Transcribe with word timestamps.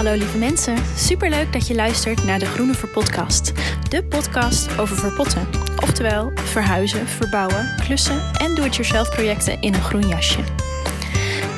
Hallo 0.00 0.14
lieve 0.16 0.38
mensen, 0.38 0.76
superleuk 0.96 1.52
dat 1.52 1.66
je 1.66 1.74
luistert 1.74 2.24
naar 2.24 2.38
de 2.38 2.46
Groene 2.46 2.74
Verpodcast. 2.74 3.52
De 3.88 4.04
podcast 4.04 4.78
over 4.78 4.96
verpotten, 4.96 5.48
oftewel 5.82 6.32
verhuizen, 6.34 7.06
verbouwen, 7.06 7.74
klussen 7.84 8.22
en 8.38 8.54
doe-it-yourself 8.54 9.10
projecten 9.10 9.60
in 9.60 9.74
een 9.74 9.82
groen 9.82 10.08
jasje. 10.08 10.40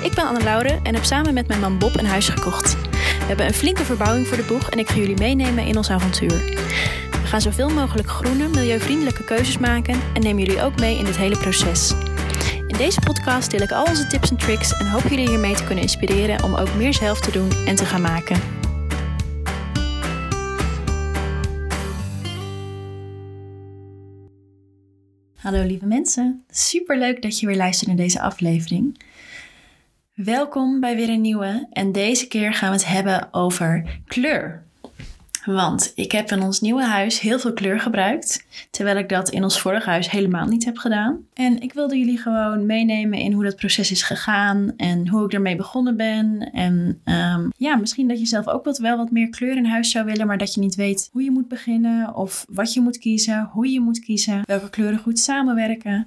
Ik 0.02 0.14
ben 0.14 0.24
Anne 0.24 0.42
Lauren 0.42 0.80
en 0.82 0.94
heb 0.94 1.04
samen 1.04 1.34
met 1.34 1.48
mijn 1.48 1.60
man 1.60 1.78
Bob 1.78 1.98
een 1.98 2.06
huis 2.06 2.28
gekocht. 2.28 2.76
We 2.92 3.26
hebben 3.26 3.46
een 3.46 3.54
flinke 3.54 3.84
verbouwing 3.84 4.26
voor 4.26 4.36
de 4.36 4.44
boeg 4.48 4.70
en 4.70 4.78
ik 4.78 4.88
ga 4.88 4.96
jullie 4.96 5.18
meenemen 5.18 5.66
in 5.66 5.76
ons 5.76 5.90
avontuur. 5.90 6.38
We 7.10 7.26
gaan 7.26 7.40
zoveel 7.40 7.68
mogelijk 7.68 8.08
groene, 8.08 8.48
milieuvriendelijke 8.48 9.24
keuzes 9.24 9.58
maken 9.58 10.00
en 10.12 10.22
nemen 10.22 10.44
jullie 10.44 10.62
ook 10.62 10.80
mee 10.80 10.98
in 10.98 11.04
dit 11.04 11.16
hele 11.16 11.38
proces. 11.38 11.94
In 12.72 12.78
deze 12.78 13.00
podcast 13.00 13.50
deel 13.50 13.60
ik 13.60 13.72
al 13.72 13.84
onze 13.84 14.06
tips 14.06 14.30
en 14.30 14.36
tricks 14.36 14.72
en 14.78 14.86
hoop 14.86 15.02
jullie 15.02 15.28
hiermee 15.28 15.54
te 15.54 15.64
kunnen 15.64 15.82
inspireren 15.82 16.44
om 16.44 16.54
ook 16.54 16.74
meer 16.74 16.94
zelf 16.94 17.20
te 17.20 17.32
doen 17.32 17.50
en 17.66 17.76
te 17.76 17.84
gaan 17.84 18.00
maken. 18.00 18.40
Hallo 25.34 25.66
lieve 25.66 25.86
mensen, 25.86 26.44
super 26.48 26.98
leuk 26.98 27.22
dat 27.22 27.40
je 27.40 27.46
weer 27.46 27.56
luistert 27.56 27.88
naar 27.88 27.98
deze 27.98 28.20
aflevering. 28.20 29.02
Welkom 30.14 30.80
bij 30.80 30.96
weer 30.96 31.08
een 31.08 31.20
nieuwe 31.20 31.66
en 31.70 31.92
deze 31.92 32.28
keer 32.28 32.54
gaan 32.54 32.70
we 32.70 32.76
het 32.76 32.86
hebben 32.86 33.28
over 33.32 34.00
kleur. 34.06 34.66
Want 35.44 35.92
ik 35.94 36.12
heb 36.12 36.30
in 36.30 36.42
ons 36.42 36.60
nieuwe 36.60 36.84
huis 36.84 37.20
heel 37.20 37.38
veel 37.38 37.52
kleur 37.52 37.80
gebruikt, 37.80 38.44
terwijl 38.70 38.96
ik 38.96 39.08
dat 39.08 39.30
in 39.30 39.42
ons 39.42 39.60
vorige 39.60 39.90
huis 39.90 40.10
helemaal 40.10 40.46
niet 40.46 40.64
heb 40.64 40.76
gedaan. 40.76 41.26
En 41.34 41.60
ik 41.60 41.72
wilde 41.72 41.98
jullie 41.98 42.18
gewoon 42.18 42.66
meenemen 42.66 43.18
in 43.18 43.32
hoe 43.32 43.44
dat 43.44 43.56
proces 43.56 43.90
is 43.90 44.02
gegaan 44.02 44.72
en 44.76 45.08
hoe 45.08 45.24
ik 45.24 45.32
ermee 45.32 45.56
begonnen 45.56 45.96
ben. 45.96 46.50
En 46.52 47.00
um, 47.04 47.52
ja, 47.56 47.76
misschien 47.76 48.08
dat 48.08 48.18
je 48.18 48.26
zelf 48.26 48.48
ook 48.48 48.64
wat, 48.64 48.78
wel 48.78 48.96
wat 48.96 49.10
meer 49.10 49.28
kleur 49.28 49.56
in 49.56 49.64
huis 49.64 49.90
zou 49.90 50.04
willen, 50.04 50.26
maar 50.26 50.38
dat 50.38 50.54
je 50.54 50.60
niet 50.60 50.74
weet 50.74 51.08
hoe 51.12 51.22
je 51.22 51.30
moet 51.30 51.48
beginnen 51.48 52.14
of 52.14 52.44
wat 52.48 52.72
je 52.72 52.80
moet 52.80 52.98
kiezen, 52.98 53.48
hoe 53.52 53.70
je 53.70 53.80
moet 53.80 54.00
kiezen, 54.00 54.40
welke 54.44 54.70
kleuren 54.70 54.98
goed 54.98 55.18
samenwerken. 55.18 56.06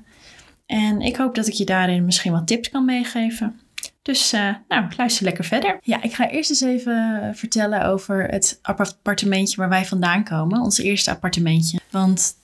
En 0.65 1.01
ik 1.01 1.15
hoop 1.15 1.35
dat 1.35 1.47
ik 1.47 1.53
je 1.53 1.65
daarin 1.65 2.05
misschien 2.05 2.31
wat 2.31 2.47
tips 2.47 2.69
kan 2.69 2.85
meegeven. 2.85 3.59
Dus 4.05 4.33
uh, 4.33 4.55
nou, 4.67 4.85
luister 4.97 5.23
lekker 5.23 5.43
verder. 5.43 5.77
Ja, 5.81 6.01
ik 6.03 6.13
ga 6.13 6.29
eerst 6.29 6.49
eens 6.49 6.61
even 6.61 7.31
vertellen 7.35 7.85
over 7.85 8.23
het 8.23 8.59
appartementje 8.61 9.57
waar 9.57 9.69
wij 9.69 9.85
vandaan 9.85 10.23
komen. 10.23 10.61
Ons 10.61 10.77
eerste 10.77 11.11
appartementje. 11.11 11.79
Want 11.89 12.35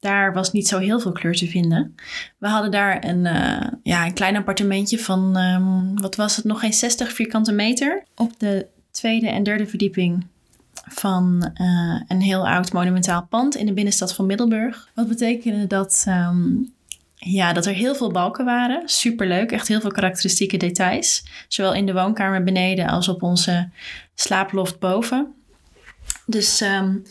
daar 0.00 0.32
was 0.32 0.52
niet 0.52 0.68
zo 0.68 0.78
heel 0.78 1.00
veel 1.00 1.12
kleur 1.12 1.34
te 1.34 1.46
vinden. 1.46 1.94
We 2.38 2.48
hadden 2.48 2.70
daar 2.70 3.04
een, 3.04 3.24
uh, 3.24 3.66
ja, 3.82 4.06
een 4.06 4.12
klein 4.12 4.36
appartementje 4.36 4.98
van, 4.98 5.36
um, 5.36 6.00
wat 6.00 6.16
was 6.16 6.36
het, 6.36 6.44
nog 6.44 6.60
geen 6.60 6.72
60 6.72 7.12
vierkante 7.12 7.52
meter. 7.52 8.04
Op 8.16 8.38
de 8.38 8.66
tweede 8.90 9.28
en 9.28 9.42
derde 9.42 9.66
verdieping 9.66 10.26
van 10.72 11.50
uh, 11.60 12.00
een 12.08 12.20
heel 12.20 12.48
oud 12.48 12.72
monumentaal 12.72 13.26
pand 13.26 13.56
in 13.56 13.66
de 13.66 13.72
binnenstad 13.72 14.14
van 14.14 14.26
Middelburg. 14.26 14.88
Wat 14.94 15.08
betekende 15.08 15.66
dat 15.66 16.04
um, 16.08 16.72
ja, 17.20 17.52
dat 17.52 17.66
er 17.66 17.72
heel 17.72 17.94
veel 17.94 18.10
balken 18.10 18.44
waren. 18.44 18.88
Superleuk, 18.88 19.52
echt 19.52 19.68
heel 19.68 19.80
veel 19.80 19.90
karakteristieke 19.90 20.56
details. 20.56 21.24
Zowel 21.48 21.74
in 21.74 21.86
de 21.86 21.92
woonkamer 21.92 22.42
beneden 22.42 22.88
als 22.88 23.08
op 23.08 23.22
onze 23.22 23.68
slaaploft 24.14 24.78
boven. 24.78 25.34
Dus 26.26 26.60
um, 26.60 27.02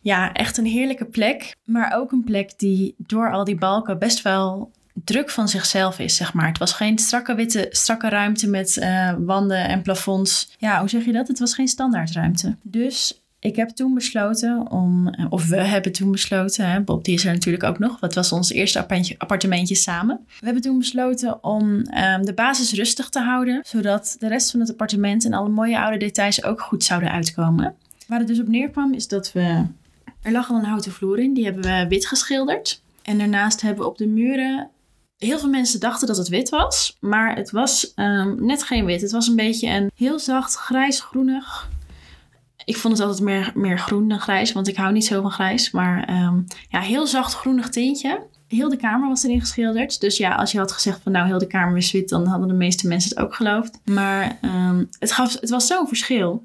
ja, 0.00 0.32
echt 0.32 0.56
een 0.56 0.66
heerlijke 0.66 1.04
plek. 1.04 1.56
Maar 1.64 1.96
ook 1.96 2.12
een 2.12 2.24
plek 2.24 2.58
die 2.58 2.94
door 2.98 3.32
al 3.32 3.44
die 3.44 3.58
balken 3.58 3.98
best 3.98 4.22
wel 4.22 4.70
druk 5.04 5.30
van 5.30 5.48
zichzelf 5.48 5.98
is, 5.98 6.16
zeg 6.16 6.32
maar. 6.34 6.46
Het 6.48 6.58
was 6.58 6.72
geen 6.72 6.98
strakke 6.98 7.34
witte, 7.34 7.66
strakke 7.70 8.08
ruimte 8.08 8.48
met 8.48 8.76
uh, 8.76 9.14
wanden 9.18 9.68
en 9.68 9.82
plafonds. 9.82 10.54
Ja, 10.58 10.78
hoe 10.78 10.88
zeg 10.88 11.04
je 11.04 11.12
dat? 11.12 11.28
Het 11.28 11.38
was 11.38 11.54
geen 11.54 11.68
standaardruimte. 11.68 12.56
Dus 12.62 13.21
ik 13.42 13.56
heb 13.56 13.68
toen 13.68 13.94
besloten 13.94 14.70
om, 14.70 15.08
eh, 15.08 15.26
of 15.28 15.46
we 15.46 15.56
hebben 15.56 15.92
toen 15.92 16.10
besloten, 16.10 16.70
hè, 16.70 16.80
Bob 16.80 17.04
die 17.04 17.14
is 17.14 17.24
er 17.24 17.32
natuurlijk 17.32 17.64
ook 17.64 17.78
nog, 17.78 18.00
wat 18.00 18.14
was 18.14 18.32
ons 18.32 18.50
eerste 18.50 18.86
appartementje 19.18 19.74
samen. 19.74 20.20
We 20.26 20.44
hebben 20.44 20.62
toen 20.62 20.78
besloten 20.78 21.44
om 21.44 21.64
um, 21.68 22.24
de 22.24 22.32
basis 22.34 22.72
rustig 22.72 23.08
te 23.08 23.20
houden, 23.20 23.60
zodat 23.66 24.16
de 24.18 24.28
rest 24.28 24.50
van 24.50 24.60
het 24.60 24.70
appartement 24.70 25.24
en 25.24 25.32
alle 25.32 25.48
mooie 25.48 25.80
oude 25.80 25.96
details 25.96 26.44
ook 26.44 26.60
goed 26.60 26.84
zouden 26.84 27.10
uitkomen. 27.10 27.74
Waar 28.06 28.18
het 28.18 28.28
dus 28.28 28.40
op 28.40 28.48
neerkwam 28.48 28.94
is 28.94 29.08
dat 29.08 29.32
we, 29.32 29.64
er 30.22 30.32
lag 30.32 30.50
al 30.50 30.56
een 30.56 30.64
houten 30.64 30.92
vloer 30.92 31.18
in, 31.18 31.34
die 31.34 31.44
hebben 31.44 31.62
we 31.62 31.86
wit 31.88 32.06
geschilderd. 32.06 32.82
En 33.02 33.18
daarnaast 33.18 33.60
hebben 33.60 33.84
we 33.84 33.90
op 33.90 33.98
de 33.98 34.06
muren 34.06 34.70
Heel 35.16 35.38
veel 35.38 35.48
mensen 35.48 35.80
dachten 35.80 36.06
dat 36.06 36.16
het 36.16 36.28
wit 36.28 36.48
was, 36.48 36.96
maar 37.00 37.36
het 37.36 37.50
was 37.50 37.92
um, 37.96 38.44
net 38.44 38.62
geen 38.62 38.84
wit. 38.84 39.00
Het 39.00 39.12
was 39.12 39.28
een 39.28 39.36
beetje 39.36 39.68
een 39.68 39.90
heel 39.94 40.18
zacht 40.18 40.54
grijs-groenig 40.54 41.68
ik 42.64 42.76
vond 42.76 42.98
het 42.98 43.06
altijd 43.06 43.24
meer, 43.24 43.52
meer 43.54 43.78
groen 43.78 44.08
dan 44.08 44.20
grijs, 44.20 44.52
want 44.52 44.68
ik 44.68 44.76
hou 44.76 44.92
niet 44.92 45.04
zo 45.04 45.22
van 45.22 45.30
grijs. 45.30 45.70
Maar 45.70 46.24
um, 46.24 46.46
ja, 46.68 46.80
heel 46.80 47.06
zacht 47.06 47.34
groenig 47.34 47.68
tintje. 47.68 48.26
Heel 48.48 48.68
de 48.68 48.76
kamer 48.76 49.08
was 49.08 49.22
erin 49.22 49.40
geschilderd. 49.40 50.00
Dus 50.00 50.16
ja, 50.16 50.34
als 50.34 50.52
je 50.52 50.58
had 50.58 50.72
gezegd 50.72 51.00
van 51.02 51.12
nou, 51.12 51.26
heel 51.26 51.38
de 51.38 51.46
kamer 51.46 51.76
is 51.76 51.92
wit, 51.92 52.08
dan 52.08 52.26
hadden 52.26 52.48
de 52.48 52.54
meeste 52.54 52.88
mensen 52.88 53.10
het 53.10 53.18
ook 53.18 53.34
geloofd. 53.34 53.80
Maar 53.84 54.38
um, 54.42 54.88
het, 54.98 55.12
gaf, 55.12 55.40
het 55.40 55.50
was 55.50 55.66
zo'n 55.66 55.88
verschil. 55.88 56.44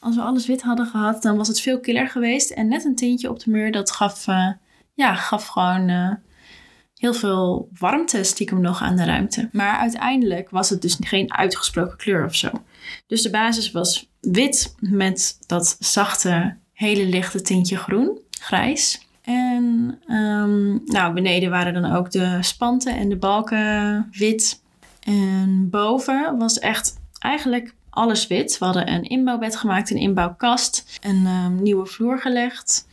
Als 0.00 0.16
we 0.16 0.22
alles 0.22 0.46
wit 0.46 0.62
hadden 0.62 0.86
gehad, 0.86 1.22
dan 1.22 1.36
was 1.36 1.48
het 1.48 1.60
veel 1.60 1.80
killer 1.80 2.08
geweest. 2.08 2.50
En 2.50 2.68
net 2.68 2.84
een 2.84 2.96
tintje 2.96 3.30
op 3.30 3.40
de 3.40 3.50
muur, 3.50 3.72
dat 3.72 3.90
gaf, 3.90 4.26
uh, 4.26 4.50
ja, 4.94 5.14
gaf 5.14 5.46
gewoon 5.46 5.88
uh, 5.88 6.10
heel 6.94 7.14
veel 7.14 7.68
warmte 7.78 8.22
stiekem 8.22 8.60
nog 8.60 8.82
aan 8.82 8.96
de 8.96 9.04
ruimte. 9.04 9.48
Maar 9.52 9.78
uiteindelijk 9.78 10.50
was 10.50 10.70
het 10.70 10.82
dus 10.82 10.96
geen 11.00 11.34
uitgesproken 11.34 11.96
kleur 11.96 12.24
of 12.24 12.34
zo. 12.34 12.50
Dus 13.06 13.22
de 13.22 13.30
basis 13.30 13.70
was 13.70 14.12
wit 14.32 14.74
met 14.80 15.38
dat 15.46 15.76
zachte, 15.78 16.56
hele 16.72 17.06
lichte 17.06 17.42
tintje 17.42 17.76
groen, 17.76 18.18
grijs. 18.40 19.06
En 19.22 19.98
um, 20.08 20.82
nou, 20.84 21.14
beneden 21.14 21.50
waren 21.50 21.74
dan 21.74 21.92
ook 21.92 22.10
de 22.10 22.38
spanten 22.40 22.96
en 22.96 23.08
de 23.08 23.16
balken 23.16 24.08
wit. 24.12 24.62
En 25.00 25.70
boven 25.70 26.38
was 26.38 26.58
echt 26.58 27.00
eigenlijk 27.18 27.74
alles 27.90 28.26
wit. 28.26 28.58
We 28.58 28.64
hadden 28.64 28.92
een 28.92 29.02
inbouwbed 29.02 29.56
gemaakt, 29.56 29.90
een 29.90 29.96
inbouwkast, 29.96 30.98
een 31.02 31.26
um, 31.26 31.62
nieuwe 31.62 31.86
vloer 31.86 32.20
gelegd. 32.20 32.86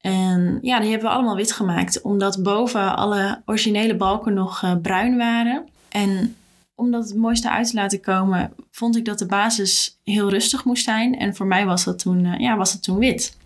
En 0.00 0.58
ja, 0.62 0.80
die 0.80 0.90
hebben 0.90 1.08
we 1.08 1.14
allemaal 1.14 1.36
wit 1.36 1.52
gemaakt, 1.52 2.02
omdat 2.02 2.42
boven 2.42 2.96
alle 2.96 3.42
originele 3.44 3.96
balken 3.96 4.34
nog 4.34 4.62
uh, 4.62 4.76
bruin 4.82 5.16
waren. 5.16 5.68
En 5.88 6.36
om 6.78 6.90
dat 6.90 7.08
het 7.08 7.16
mooiste 7.16 7.50
uit 7.50 7.68
te 7.68 7.74
laten 7.74 8.00
komen, 8.00 8.52
vond 8.70 8.96
ik 8.96 9.04
dat 9.04 9.18
de 9.18 9.26
basis 9.26 9.98
heel 10.04 10.30
rustig 10.30 10.64
moest 10.64 10.84
zijn. 10.84 11.18
En 11.18 11.34
voor 11.34 11.46
mij 11.46 11.66
was 11.66 11.84
dat 11.84 11.98
toen, 11.98 12.24
uh, 12.24 12.38
ja, 12.38 12.56
was 12.56 12.72
dat 12.72 12.82
toen 12.82 12.98
wit. 12.98 13.36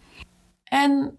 En 0.64 1.18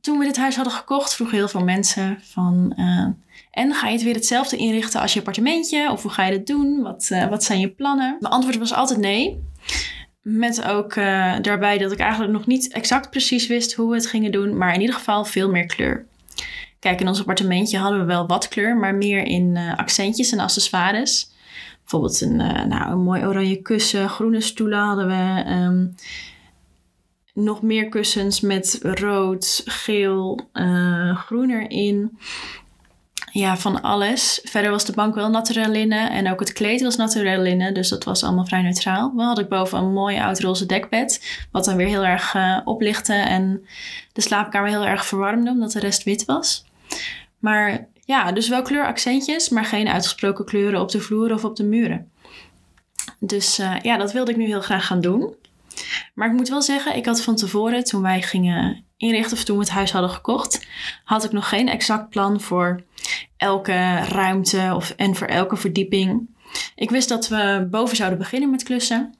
toen 0.00 0.18
we 0.18 0.24
dit 0.24 0.36
huis 0.36 0.56
hadden 0.56 0.72
gekocht, 0.72 1.14
vroegen 1.14 1.36
heel 1.36 1.48
veel 1.48 1.64
mensen 1.64 2.18
van... 2.22 2.72
Uh, 2.76 3.06
en 3.50 3.74
ga 3.74 3.86
je 3.86 3.92
het 3.92 4.02
weer 4.02 4.14
hetzelfde 4.14 4.56
inrichten 4.56 5.00
als 5.00 5.12
je 5.12 5.18
appartementje? 5.18 5.90
Of 5.90 6.02
hoe 6.02 6.10
ga 6.10 6.24
je 6.24 6.36
dat 6.36 6.46
doen? 6.46 6.82
Wat, 6.82 7.08
uh, 7.12 7.28
wat 7.28 7.44
zijn 7.44 7.60
je 7.60 7.68
plannen? 7.68 8.16
Mijn 8.20 8.32
antwoord 8.32 8.58
was 8.58 8.72
altijd 8.72 8.98
nee. 8.98 9.42
Met 10.22 10.64
ook 10.64 10.94
daarbij 11.42 11.78
dat 11.78 11.92
ik 11.92 11.98
eigenlijk 11.98 12.32
nog 12.32 12.46
niet 12.46 12.72
exact 12.72 13.10
precies 13.10 13.46
wist 13.46 13.72
hoe 13.72 13.88
we 13.88 13.94
het 13.94 14.06
gingen 14.06 14.32
doen. 14.32 14.56
Maar 14.56 14.74
in 14.74 14.80
ieder 14.80 14.94
geval 14.94 15.24
veel 15.24 15.50
meer 15.50 15.66
kleur. 15.66 16.06
Kijk, 16.78 17.00
in 17.00 17.08
ons 17.08 17.20
appartementje 17.20 17.78
hadden 17.78 17.98
we 17.98 18.04
wel 18.04 18.26
wat 18.26 18.48
kleur, 18.48 18.76
maar 18.76 18.94
meer 18.94 19.22
in 19.22 19.56
accentjes 19.76 20.32
en 20.32 20.38
accessoires. 20.38 21.31
Bijvoorbeeld 21.92 22.20
een, 22.20 22.40
uh, 22.40 22.64
nou, 22.64 22.92
een 22.92 23.02
mooi 23.02 23.26
oranje 23.26 23.62
kussen, 23.62 24.08
groene 24.08 24.40
stoelen 24.40 24.78
hadden 24.78 25.06
we. 25.06 25.50
Um, 25.50 25.94
nog 27.34 27.62
meer 27.62 27.88
kussens 27.88 28.40
met 28.40 28.78
rood, 28.82 29.62
geel, 29.64 30.40
uh, 30.52 31.16
groen 31.16 31.50
erin. 31.50 32.18
Ja, 33.32 33.56
van 33.56 33.82
alles. 33.82 34.40
Verder 34.42 34.70
was 34.70 34.84
de 34.84 34.92
bank 34.92 35.14
wel 35.14 35.30
naturel 35.30 35.70
linnen 35.70 36.10
en 36.10 36.30
ook 36.30 36.40
het 36.40 36.52
kleed 36.52 36.82
was 36.82 36.96
naturel 36.96 37.42
linnen. 37.42 37.74
Dus 37.74 37.88
dat 37.88 38.04
was 38.04 38.24
allemaal 38.24 38.46
vrij 38.46 38.62
neutraal. 38.62 39.12
We 39.16 39.22
hadden 39.22 39.48
boven 39.48 39.78
een 39.78 39.92
mooi 39.92 40.20
oud 40.20 40.40
roze 40.40 40.66
dekbed. 40.66 41.44
Wat 41.50 41.64
dan 41.64 41.76
weer 41.76 41.86
heel 41.86 42.04
erg 42.04 42.34
uh, 42.34 42.58
oplichtte 42.64 43.14
en 43.14 43.66
de 44.12 44.20
slaapkamer 44.20 44.68
heel 44.68 44.84
erg 44.84 45.06
verwarmde 45.06 45.50
omdat 45.50 45.72
de 45.72 45.80
rest 45.80 46.02
wit 46.02 46.24
was. 46.24 46.64
Maar 47.38 47.86
ja, 48.04 48.32
dus 48.32 48.48
wel 48.48 48.62
kleuraccentjes, 48.62 49.48
maar 49.48 49.64
geen 49.64 49.88
uitgesproken 49.88 50.44
kleuren 50.44 50.80
op 50.80 50.90
de 50.90 51.00
vloer 51.00 51.32
of 51.32 51.44
op 51.44 51.56
de 51.56 51.64
muren. 51.64 52.10
Dus 53.18 53.58
uh, 53.58 53.76
ja, 53.82 53.96
dat 53.96 54.12
wilde 54.12 54.30
ik 54.30 54.36
nu 54.36 54.46
heel 54.46 54.60
graag 54.60 54.86
gaan 54.86 55.00
doen. 55.00 55.34
Maar 56.14 56.28
ik 56.28 56.36
moet 56.36 56.48
wel 56.48 56.62
zeggen, 56.62 56.96
ik 56.96 57.06
had 57.06 57.22
van 57.22 57.36
tevoren, 57.36 57.84
toen 57.84 58.02
wij 58.02 58.22
gingen 58.22 58.84
inrichten 58.96 59.36
of 59.36 59.44
toen 59.44 59.56
we 59.56 59.62
het 59.62 59.72
huis 59.72 59.92
hadden 59.92 60.10
gekocht, 60.10 60.66
had 61.04 61.24
ik 61.24 61.32
nog 61.32 61.48
geen 61.48 61.68
exact 61.68 62.08
plan 62.08 62.40
voor 62.40 62.82
elke 63.36 63.96
ruimte 63.96 64.72
of, 64.74 64.90
en 64.90 65.14
voor 65.14 65.26
elke 65.26 65.56
verdieping. 65.56 66.28
Ik 66.74 66.90
wist 66.90 67.08
dat 67.08 67.28
we 67.28 67.66
boven 67.70 67.96
zouden 67.96 68.18
beginnen 68.18 68.50
met 68.50 68.62
klussen. 68.62 69.14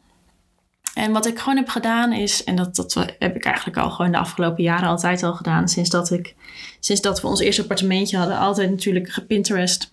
En 0.94 1.12
wat 1.12 1.26
ik 1.26 1.38
gewoon 1.38 1.56
heb 1.56 1.68
gedaan 1.68 2.12
is, 2.12 2.44
en 2.44 2.56
dat, 2.56 2.76
dat 2.76 2.94
heb 3.18 3.36
ik 3.36 3.44
eigenlijk 3.44 3.76
al 3.76 3.90
gewoon 3.90 4.12
de 4.12 4.18
afgelopen 4.18 4.62
jaren 4.62 4.88
altijd 4.88 5.22
al 5.22 5.34
gedaan, 5.34 5.68
sinds 5.68 5.90
dat, 5.90 6.10
ik, 6.10 6.34
sinds 6.80 7.00
dat 7.00 7.20
we 7.20 7.26
ons 7.26 7.40
eerste 7.40 7.62
appartementje 7.62 8.16
hadden, 8.16 8.38
altijd 8.38 8.70
natuurlijk 8.70 9.08
gepinterest, 9.10 9.92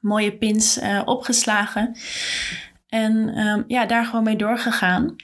mooie 0.00 0.32
pins 0.32 0.78
uh, 0.78 1.02
opgeslagen. 1.04 1.96
En 2.88 3.38
um, 3.38 3.64
ja, 3.66 3.86
daar 3.86 4.04
gewoon 4.04 4.24
mee 4.24 4.36
doorgegaan. 4.36 5.16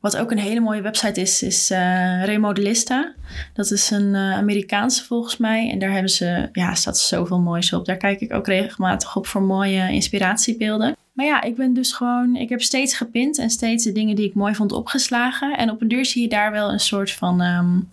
wat 0.00 0.16
ook 0.16 0.30
een 0.30 0.38
hele 0.38 0.60
mooie 0.60 0.80
website 0.80 1.20
is, 1.20 1.42
is 1.42 1.70
uh, 1.70 2.24
Remodelista. 2.24 3.14
Dat 3.54 3.70
is 3.70 3.90
een 3.90 4.14
uh, 4.14 4.36
Amerikaanse 4.36 5.04
volgens 5.04 5.36
mij. 5.36 5.70
En 5.70 5.78
daar 5.78 5.90
hebben 5.90 6.10
ze, 6.10 6.48
ja, 6.52 6.74
staat 6.74 6.98
zoveel 6.98 7.40
moois 7.40 7.72
op. 7.72 7.84
Daar 7.84 7.96
kijk 7.96 8.20
ik 8.20 8.32
ook 8.32 8.46
regelmatig 8.46 9.16
op 9.16 9.26
voor 9.26 9.42
mooie 9.42 9.92
inspiratiebeelden. 9.92 10.96
Maar 11.12 11.26
ja, 11.26 11.42
ik 11.42 11.56
ben 11.56 11.74
dus 11.74 11.92
gewoon, 11.92 12.36
ik 12.36 12.48
heb 12.48 12.62
steeds 12.62 12.96
gepint 12.96 13.38
en 13.38 13.50
steeds 13.50 13.84
de 13.84 13.92
dingen 13.92 14.16
die 14.16 14.28
ik 14.28 14.34
mooi 14.34 14.54
vond 14.54 14.72
opgeslagen. 14.72 15.56
En 15.56 15.70
op 15.70 15.80
een 15.80 15.88
duur 15.88 16.04
zie 16.04 16.22
je 16.22 16.28
daar 16.28 16.52
wel 16.52 16.72
een 16.72 16.80
soort 16.80 17.12
van, 17.12 17.40
um, 17.40 17.88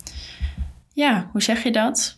ja, 0.92 1.28
hoe 1.32 1.42
zeg 1.42 1.62
je 1.62 1.72
dat? 1.72 2.14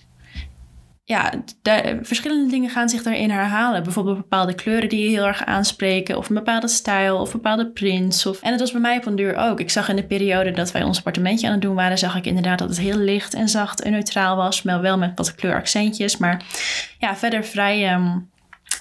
ja, 1.04 1.32
de, 1.62 1.98
verschillende 2.02 2.50
dingen 2.50 2.70
gaan 2.70 2.88
zich 2.88 3.02
daarin 3.02 3.30
herhalen. 3.30 3.82
Bijvoorbeeld 3.82 4.16
bepaalde 4.16 4.54
kleuren 4.54 4.88
die 4.88 5.02
je 5.02 5.08
heel 5.08 5.26
erg 5.26 5.44
aanspreken, 5.44 6.16
of 6.16 6.28
een 6.28 6.34
bepaalde 6.34 6.68
stijl, 6.68 7.20
of 7.20 7.32
bepaalde 7.32 7.66
prints. 7.66 8.26
Of... 8.26 8.42
En 8.42 8.50
het 8.50 8.60
was 8.60 8.72
bij 8.72 8.80
mij 8.80 8.96
op 8.96 9.06
een 9.06 9.16
duur 9.16 9.36
ook. 9.36 9.60
Ik 9.60 9.70
zag 9.70 9.88
in 9.88 9.96
de 9.96 10.04
periode 10.04 10.50
dat 10.50 10.72
wij 10.72 10.82
ons 10.82 10.98
appartementje 10.98 11.46
aan 11.46 11.52
het 11.52 11.62
doen 11.62 11.74
waren, 11.74 11.98
zag 11.98 12.16
ik 12.16 12.26
inderdaad 12.26 12.58
dat 12.58 12.68
het 12.68 12.78
heel 12.78 12.96
licht 12.96 13.34
en 13.34 13.48
zacht 13.48 13.82
en 13.82 13.92
neutraal 13.92 14.36
was, 14.36 14.62
maar 14.62 14.80
wel 14.80 14.98
met 14.98 15.12
wat 15.14 15.34
kleuraccentjes. 15.34 16.16
Maar 16.16 16.44
ja, 16.98 17.16
verder 17.16 17.44
vrij 17.44 17.94
um, 17.94 18.30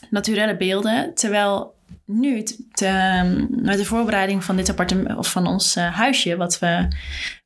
naturelle 0.09 0.57
beelden. 0.57 1.13
Terwijl 1.13 1.73
nu, 2.05 2.43
te, 2.71 2.87
um, 3.23 3.47
met 3.49 3.77
de 3.77 3.85
voorbereiding 3.85 4.43
van 4.43 4.55
dit 4.55 4.69
appartement 4.69 5.17
of 5.17 5.31
van 5.31 5.47
ons 5.47 5.77
uh, 5.77 5.95
huisje, 5.95 6.37
wat 6.37 6.59
we, 6.59 6.87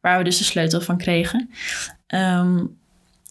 waar 0.02 0.18
we 0.18 0.24
dus 0.24 0.38
de 0.38 0.44
sleutel 0.44 0.81
van 0.81 0.98
kregen. 0.98 1.50
Um, 2.07 2.78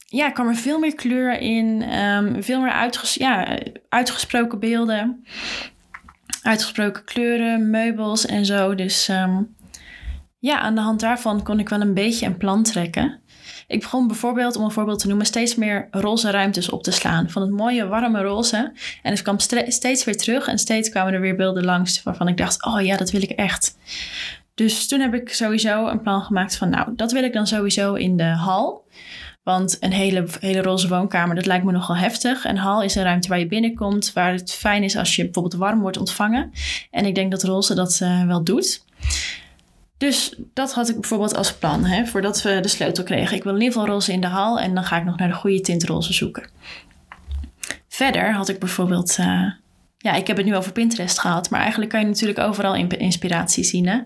ja, 0.06 0.30
kwam 0.30 0.48
er 0.48 0.56
veel 0.56 0.78
meer 0.78 0.94
kleur 0.94 1.38
in. 1.38 1.98
Um, 1.98 2.42
veel 2.42 2.60
meer 2.60 2.92
ja, 3.14 3.58
uitgesproken 3.88 4.58
beelden. 4.58 5.24
Uitgesproken 6.42 7.04
kleuren, 7.04 7.70
meubels 7.70 8.26
en 8.26 8.46
zo. 8.46 8.74
Dus 8.74 9.06
ja, 10.38 10.58
aan 10.58 10.74
de 10.74 10.80
hand 10.80 11.00
daarvan 11.00 11.42
kon 11.42 11.58
ik 11.58 11.68
wel 11.68 11.80
een 11.80 11.94
beetje 11.94 12.26
een 12.26 12.36
plan 12.36 12.62
trekken. 12.62 13.20
Ik 13.66 13.80
begon 13.80 14.06
bijvoorbeeld, 14.06 14.56
om 14.56 14.64
een 14.64 14.70
voorbeeld 14.70 14.98
te 14.98 15.06
noemen, 15.06 15.26
steeds 15.26 15.54
meer 15.54 15.88
roze 15.90 16.30
ruimtes 16.30 16.70
op 16.70 16.82
te 16.82 16.90
slaan. 16.90 17.30
Van 17.30 17.42
het 17.42 17.50
mooie, 17.50 17.86
warme 17.86 18.22
roze. 18.22 18.72
En 19.02 19.10
het 19.10 19.22
kwam 19.22 19.38
steeds 19.68 20.04
weer 20.04 20.16
terug 20.16 20.46
en 20.46 20.58
steeds 20.58 20.88
kwamen 20.88 21.12
er 21.12 21.20
weer 21.20 21.36
beelden 21.36 21.64
langs 21.64 22.02
waarvan 22.02 22.28
ik 22.28 22.36
dacht, 22.36 22.64
oh 22.64 22.80
ja, 22.80 22.96
dat 22.96 23.10
wil 23.10 23.22
ik 23.22 23.30
echt. 23.30 23.76
Dus 24.54 24.88
toen 24.88 25.00
heb 25.00 25.14
ik 25.14 25.34
sowieso 25.34 25.86
een 25.86 26.00
plan 26.00 26.22
gemaakt 26.22 26.56
van, 26.56 26.68
nou, 26.68 26.88
dat 26.96 27.12
wil 27.12 27.24
ik 27.24 27.32
dan 27.32 27.46
sowieso 27.46 27.94
in 27.94 28.16
de 28.16 28.24
hal. 28.24 28.84
Want 29.42 29.76
een 29.80 29.92
hele, 29.92 30.26
hele 30.40 30.62
roze 30.62 30.88
woonkamer, 30.88 31.34
dat 31.34 31.46
lijkt 31.46 31.64
me 31.64 31.72
nogal 31.72 31.96
heftig. 31.96 32.44
Een 32.44 32.56
hal 32.56 32.82
is 32.82 32.94
een 32.94 33.02
ruimte 33.02 33.28
waar 33.28 33.38
je 33.38 33.46
binnenkomt, 33.46 34.12
waar 34.12 34.32
het 34.32 34.52
fijn 34.52 34.82
is 34.82 34.96
als 34.96 35.16
je 35.16 35.24
bijvoorbeeld 35.24 35.54
warm 35.54 35.80
wordt 35.80 35.96
ontvangen. 35.96 36.50
En 36.90 37.06
ik 37.06 37.14
denk 37.14 37.30
dat 37.30 37.42
roze 37.42 37.74
dat 37.74 38.00
uh, 38.02 38.26
wel 38.26 38.44
doet. 38.44 38.84
Dus 40.04 40.34
dat 40.52 40.72
had 40.72 40.88
ik 40.88 41.00
bijvoorbeeld 41.00 41.36
als 41.36 41.54
plan, 41.54 41.84
hè, 41.84 42.06
voordat 42.06 42.42
we 42.42 42.60
de 42.60 42.68
sleutel 42.68 43.04
kregen. 43.04 43.36
Ik 43.36 43.42
wil 43.42 43.54
in 43.54 43.60
ieder 43.60 43.74
geval 43.74 43.92
roze 43.92 44.12
in 44.12 44.20
de 44.20 44.26
hal 44.26 44.60
en 44.60 44.74
dan 44.74 44.84
ga 44.84 44.96
ik 44.96 45.04
nog 45.04 45.16
naar 45.16 45.28
de 45.28 45.34
goede 45.34 45.60
tint 45.60 45.84
roze 45.84 46.12
zoeken. 46.12 46.50
Verder 47.88 48.32
had 48.32 48.48
ik 48.48 48.58
bijvoorbeeld, 48.58 49.16
uh, 49.20 49.52
ja, 49.98 50.14
ik 50.14 50.26
heb 50.26 50.36
het 50.36 50.46
nu 50.46 50.56
over 50.56 50.72
Pinterest 50.72 51.18
gehad, 51.18 51.50
maar 51.50 51.60
eigenlijk 51.60 51.90
kan 51.90 52.00
je 52.00 52.06
natuurlijk 52.06 52.38
overal 52.38 52.74
inspiratie 52.74 53.64
zien. 53.64 53.86
Hè? 53.86 53.98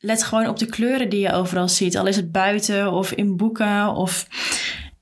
let 0.00 0.22
gewoon 0.22 0.48
op 0.48 0.58
de 0.58 0.66
kleuren 0.66 1.08
die 1.08 1.20
je 1.20 1.32
overal 1.32 1.68
ziet. 1.68 1.96
Al 1.96 2.06
is 2.06 2.16
het 2.16 2.32
buiten 2.32 2.92
of 2.92 3.12
in 3.12 3.36
boeken 3.36 3.94
of 3.94 4.26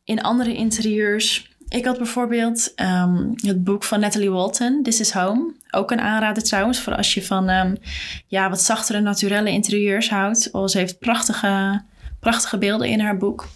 in 0.05 0.23
andere 0.23 0.55
interieurs. 0.55 1.57
Ik 1.69 1.85
had 1.85 1.97
bijvoorbeeld 1.97 2.73
um, 2.77 3.33
het 3.35 3.65
boek 3.65 3.85
van 3.85 4.01
Natalie 4.01 4.31
Walton, 4.31 4.83
This 4.83 5.01
is 5.01 5.13
Home. 5.13 5.53
Ook 5.71 5.91
een 5.91 6.01
aanrader 6.01 6.43
trouwens, 6.43 6.81
voor 6.81 6.97
als 6.97 7.15
je 7.15 7.25
van 7.25 7.49
um, 7.49 7.77
ja, 8.27 8.49
wat 8.49 8.61
zachtere, 8.61 9.01
naturelle 9.01 9.51
interieurs 9.51 10.11
houdt. 10.11 10.49
Oh, 10.53 10.67
ze 10.67 10.79
heeft 10.79 10.99
prachtige, 10.99 11.83
prachtige 12.21 12.59
beelden 12.59 12.89
in 12.89 13.01
haar 13.01 13.17
boek. 13.17 13.49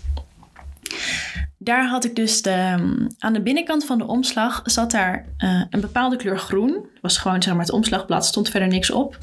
Daar 1.59 1.89
had 1.89 2.05
ik 2.05 2.17
dus 2.17 2.43
de, 2.43 2.77
um, 2.79 3.07
aan 3.19 3.33
de 3.33 3.43
binnenkant 3.43 3.85
van 3.85 3.99
de 3.99 4.07
omslag 4.07 4.61
zat 4.65 4.91
daar 4.91 5.27
uh, 5.39 5.63
een 5.71 5.81
bepaalde 5.81 6.17
kleur 6.17 6.39
groen. 6.39 6.87
was 7.01 7.19
gewoon 7.19 7.43
zeg 7.43 7.55
maar 7.55 7.65
het 7.65 7.73
omslagblad, 7.73 8.27
stond 8.27 8.49
verder 8.49 8.69
niks 8.69 8.91
op. 8.91 9.19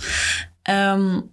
Um, 0.69 1.31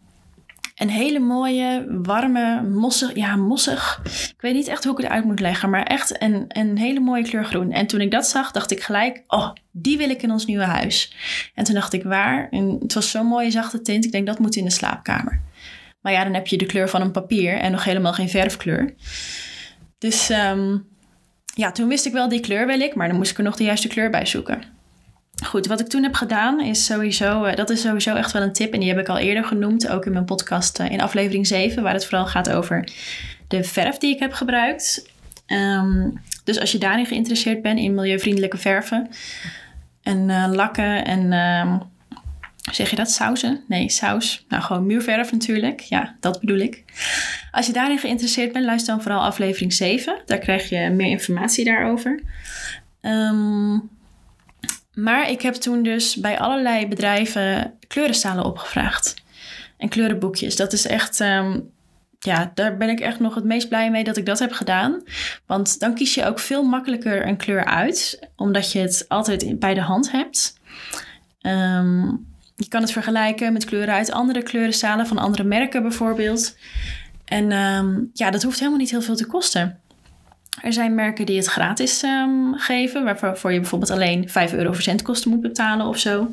een 0.77 0.91
hele 0.91 1.19
mooie, 1.19 1.87
warme, 2.03 2.63
mossig, 2.63 3.15
ja, 3.15 3.37
mossig. 3.37 4.01
Ik 4.05 4.41
weet 4.41 4.55
niet 4.55 4.69
echt 4.69 4.85
hoe 4.85 4.93
ik 4.93 4.99
het 5.03 5.13
uit 5.13 5.25
moet 5.25 5.41
leggen, 5.41 5.71
maar 5.71 5.83
echt 5.83 6.23
een, 6.23 6.45
een 6.49 6.79
hele 6.79 7.01
mooie 7.01 7.23
kleur 7.23 7.45
groen. 7.45 7.73
En 7.73 7.87
toen 7.87 8.01
ik 8.01 8.11
dat 8.11 8.27
zag, 8.27 8.51
dacht 8.51 8.71
ik 8.71 8.83
gelijk, 8.83 9.23
oh, 9.27 9.53
die 9.71 9.97
wil 9.97 10.11
ik 10.11 10.23
in 10.23 10.31
ons 10.31 10.47
nieuwe 10.47 10.65
huis. 10.65 11.15
En 11.55 11.65
toen 11.65 11.75
dacht 11.75 11.93
ik, 11.93 12.03
waar? 12.03 12.49
En 12.51 12.77
het 12.81 12.95
was 12.95 13.11
zo'n 13.11 13.27
mooie 13.27 13.51
zachte 13.51 13.81
tint. 13.81 14.05
Ik 14.05 14.13
denk, 14.13 14.27
dat 14.27 14.39
moet 14.39 14.57
in 14.57 14.65
de 14.65 14.71
slaapkamer. 14.71 15.41
Maar 16.01 16.13
ja, 16.13 16.25
dan 16.25 16.35
heb 16.35 16.47
je 16.47 16.59
de 16.59 16.67
kleur 16.67 16.89
van 16.89 17.01
een 17.01 17.11
papier 17.11 17.59
en 17.59 17.73
nog 17.73 17.85
helemaal 17.85 18.13
geen 18.13 18.29
verfkleur. 18.29 18.95
Dus 19.99 20.31
um, 20.31 20.89
ja, 21.55 21.73
toen 21.73 21.89
wist 21.89 22.07
ik 22.07 22.13
wel, 22.13 22.29
die 22.29 22.41
kleur 22.41 22.67
wil 22.67 22.81
ik, 22.81 22.95
maar 22.95 23.09
dan 23.09 23.17
moest 23.17 23.31
ik 23.31 23.39
er 23.39 23.45
nog 23.45 23.57
de 23.57 23.65
juiste 23.65 23.89
kleur 23.89 24.11
bij 24.11 24.27
zoeken. 24.27 24.76
Goed, 25.47 25.67
wat 25.67 25.81
ik 25.81 25.89
toen 25.89 26.03
heb 26.03 26.15
gedaan 26.15 26.61
is 26.61 26.85
sowieso, 26.85 27.45
uh, 27.45 27.55
dat 27.55 27.71
is 27.71 27.81
sowieso 27.81 28.15
echt 28.15 28.33
wel 28.33 28.43
een 28.43 28.53
tip. 28.53 28.73
En 28.73 28.81
die 28.81 28.89
heb 28.89 28.99
ik 28.99 29.09
al 29.09 29.19
eerder 29.19 29.45
genoemd, 29.45 29.89
ook 29.89 30.07
in 30.07 30.13
mijn 30.13 30.25
podcast 30.25 30.81
uh, 30.81 30.91
in 30.91 31.01
aflevering 31.01 31.47
7, 31.47 31.83
waar 31.83 31.93
het 31.93 32.07
vooral 32.07 32.27
gaat 32.27 32.51
over 32.51 32.89
de 33.49 33.65
verf 33.65 33.99
die 33.99 34.15
ik 34.15 34.21
heb 34.21 34.33
gebruikt. 34.33 35.11
Um, 35.47 36.21
dus 36.45 36.61
als 36.61 36.73
je 36.73 36.79
daarin 36.79 37.07
geïnteresseerd 37.07 37.63
bent 37.63 37.79
in 37.79 37.95
milieuvriendelijke 37.95 38.57
verven 38.57 39.09
en 40.03 40.29
uh, 40.29 40.49
lakken 40.53 41.05
en 41.05 41.33
um, 41.33 41.83
zeg 42.73 42.91
je 42.91 42.97
dat, 42.97 43.11
sausen? 43.11 43.61
Nee, 43.69 43.91
saus. 43.91 44.45
Nou, 44.49 44.63
gewoon 44.63 44.87
muurverf 44.87 45.33
natuurlijk. 45.33 45.81
Ja, 45.81 46.17
dat 46.21 46.41
bedoel 46.41 46.59
ik. 46.59 46.85
Als 47.51 47.67
je 47.67 47.73
daarin 47.73 47.99
geïnteresseerd 47.99 48.53
bent, 48.53 48.65
luister 48.65 48.95
dan 48.95 49.03
vooral 49.03 49.23
aflevering 49.23 49.73
7. 49.73 50.23
Daar 50.27 50.39
krijg 50.39 50.69
je 50.69 50.91
meer 50.91 51.11
informatie 51.11 51.65
daarover. 51.65 52.23
Um, 53.03 53.96
maar 54.97 55.31
ik 55.31 55.43
heb 55.43 55.55
toen 55.55 55.83
dus 55.83 56.17
bij 56.17 56.39
allerlei 56.39 56.89
bedrijven 56.89 57.75
kleurenstalen 57.87 58.45
opgevraagd. 58.45 59.15
En 59.77 59.89
kleurenboekjes. 59.89 60.57
Dat 60.57 60.73
is 60.73 60.87
echt, 60.87 61.21
um, 61.21 61.71
ja, 62.19 62.51
daar 62.55 62.77
ben 62.77 62.89
ik 62.89 63.01
echt 63.01 63.21
nog 63.21 63.35
het 63.35 63.45
meest 63.45 63.69
blij 63.69 63.91
mee 63.91 64.05
dat 64.05 64.17
ik 64.17 64.27
dat 64.27 64.39
heb 64.39 64.53
gedaan. 64.53 65.03
Want 65.47 65.81
dan 65.81 65.95
kies 65.95 66.15
je 66.15 66.25
ook 66.25 66.39
veel 66.39 66.63
makkelijker 66.63 67.27
een 67.27 67.37
kleur 67.37 67.65
uit, 67.65 68.29
omdat 68.37 68.73
je 68.73 68.79
het 68.79 69.05
altijd 69.09 69.59
bij 69.59 69.75
de 69.75 69.81
hand 69.81 70.11
hebt. 70.11 70.61
Um, 71.41 72.27
je 72.57 72.69
kan 72.69 72.83
het 72.83 72.93
vergelijken 72.93 73.53
met 73.53 73.65
kleuren 73.65 73.95
uit 73.95 74.13
andere 74.13 74.43
kleurenstalen 74.43 75.07
van 75.07 75.19
andere 75.19 75.45
merken 75.45 75.83
bijvoorbeeld. 75.83 76.57
En 77.25 77.53
um, 77.53 78.11
ja, 78.13 78.31
dat 78.31 78.43
hoeft 78.43 78.59
helemaal 78.59 78.79
niet 78.79 78.91
heel 78.91 79.03
veel 79.03 79.17
te 79.17 79.27
kosten. 79.27 79.81
Er 80.63 80.73
zijn 80.73 80.95
merken 80.95 81.27
die 81.27 81.37
het 81.37 81.47
gratis 81.47 82.03
um, 82.03 82.55
geven, 82.55 83.05
waarvoor 83.05 83.53
je 83.53 83.61
bijvoorbeeld 83.61 83.91
alleen 83.91 84.29
5 84.29 84.53
euro 84.53 84.73
verzendkosten 84.73 85.31
moet 85.31 85.41
betalen 85.41 85.87
of 85.87 85.99
zo. 85.99 86.31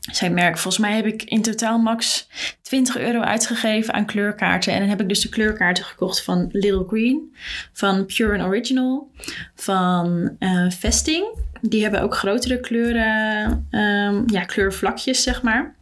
Zijn 0.00 0.34
merken, 0.34 0.60
volgens 0.60 0.82
mij 0.82 0.96
heb 0.96 1.06
ik 1.06 1.22
in 1.22 1.42
totaal 1.42 1.78
max 1.78 2.28
20 2.62 2.98
euro 2.98 3.20
uitgegeven 3.20 3.94
aan 3.94 4.06
kleurkaarten. 4.06 4.72
En 4.72 4.78
dan 4.78 4.88
heb 4.88 5.00
ik 5.00 5.08
dus 5.08 5.20
de 5.20 5.28
kleurkaarten 5.28 5.84
gekocht 5.84 6.22
van 6.22 6.48
Little 6.52 6.84
Green, 6.88 7.34
van 7.72 8.06
Pure 8.06 8.38
and 8.38 8.48
Original, 8.48 9.10
van 9.54 10.36
Vesting. 10.68 11.26
Die 11.60 11.82
hebben 11.82 12.02
ook 12.02 12.14
grotere 12.14 12.60
kleuren, 12.60 13.68
um, 13.70 14.24
ja, 14.26 14.44
kleurvlakjes, 14.44 15.22
zeg 15.22 15.42
maar. 15.42 15.74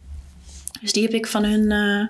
Dus 0.81 0.93
die 0.93 1.03
heb 1.03 1.13
ik 1.13 1.27
van 1.27 1.45
hun 1.45 1.71
uh, 1.71 2.07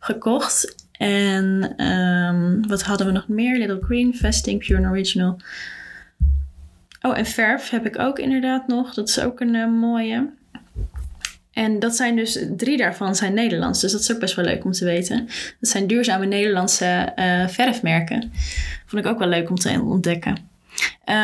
gekocht. 0.00 0.83
En 0.98 1.74
um, 1.86 2.68
wat 2.68 2.82
hadden 2.82 3.06
we 3.06 3.12
nog 3.12 3.28
meer? 3.28 3.58
Little 3.58 3.80
Green, 3.80 4.14
Vesting, 4.14 4.66
Pure 4.66 4.82
and 4.82 4.90
Original. 4.90 5.40
Oh, 7.00 7.18
en 7.18 7.26
verf 7.26 7.70
heb 7.70 7.86
ik 7.86 7.98
ook 7.98 8.18
inderdaad 8.18 8.66
nog. 8.66 8.94
Dat 8.94 9.08
is 9.08 9.20
ook 9.20 9.40
een 9.40 9.54
uh, 9.54 9.68
mooie. 9.68 10.30
En 11.52 11.78
dat 11.78 11.96
zijn 11.96 12.16
dus, 12.16 12.38
drie 12.56 12.76
daarvan 12.76 13.14
zijn 13.14 13.34
Nederlands. 13.34 13.80
Dus 13.80 13.92
dat 13.92 14.00
is 14.00 14.12
ook 14.12 14.20
best 14.20 14.34
wel 14.34 14.44
leuk 14.44 14.64
om 14.64 14.72
te 14.72 14.84
weten. 14.84 15.26
Dat 15.60 15.70
zijn 15.70 15.86
duurzame 15.86 16.26
Nederlandse 16.26 17.12
uh, 17.16 17.48
verfmerken. 17.48 18.32
Vond 18.86 19.04
ik 19.04 19.10
ook 19.10 19.18
wel 19.18 19.28
leuk 19.28 19.50
om 19.50 19.56
te 19.56 19.80
ontdekken. 19.80 20.36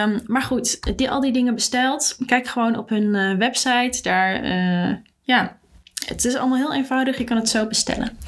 Um, 0.02 0.20
maar 0.26 0.42
goed, 0.42 0.96
die, 0.98 1.10
al 1.10 1.20
die 1.20 1.32
dingen 1.32 1.54
besteld. 1.54 2.18
Kijk 2.26 2.46
gewoon 2.46 2.78
op 2.78 2.88
hun 2.88 3.14
uh, 3.14 3.36
website. 3.36 4.02
Daar, 4.02 4.44
ja, 5.22 5.58
het 6.06 6.24
is 6.24 6.36
allemaal 6.36 6.58
heel 6.58 6.74
eenvoudig. 6.74 7.18
Je 7.18 7.24
kan 7.24 7.36
het 7.36 7.48
zo 7.48 7.66
bestellen. 7.66 8.18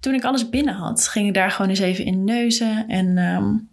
Toen 0.00 0.14
ik 0.14 0.24
alles 0.24 0.48
binnen 0.48 0.74
had, 0.74 1.08
ging 1.08 1.26
ik 1.28 1.34
daar 1.34 1.50
gewoon 1.50 1.70
eens 1.70 1.80
even 1.80 2.04
in 2.04 2.24
neuzen. 2.24 2.88
En 2.88 3.18
um, 3.18 3.68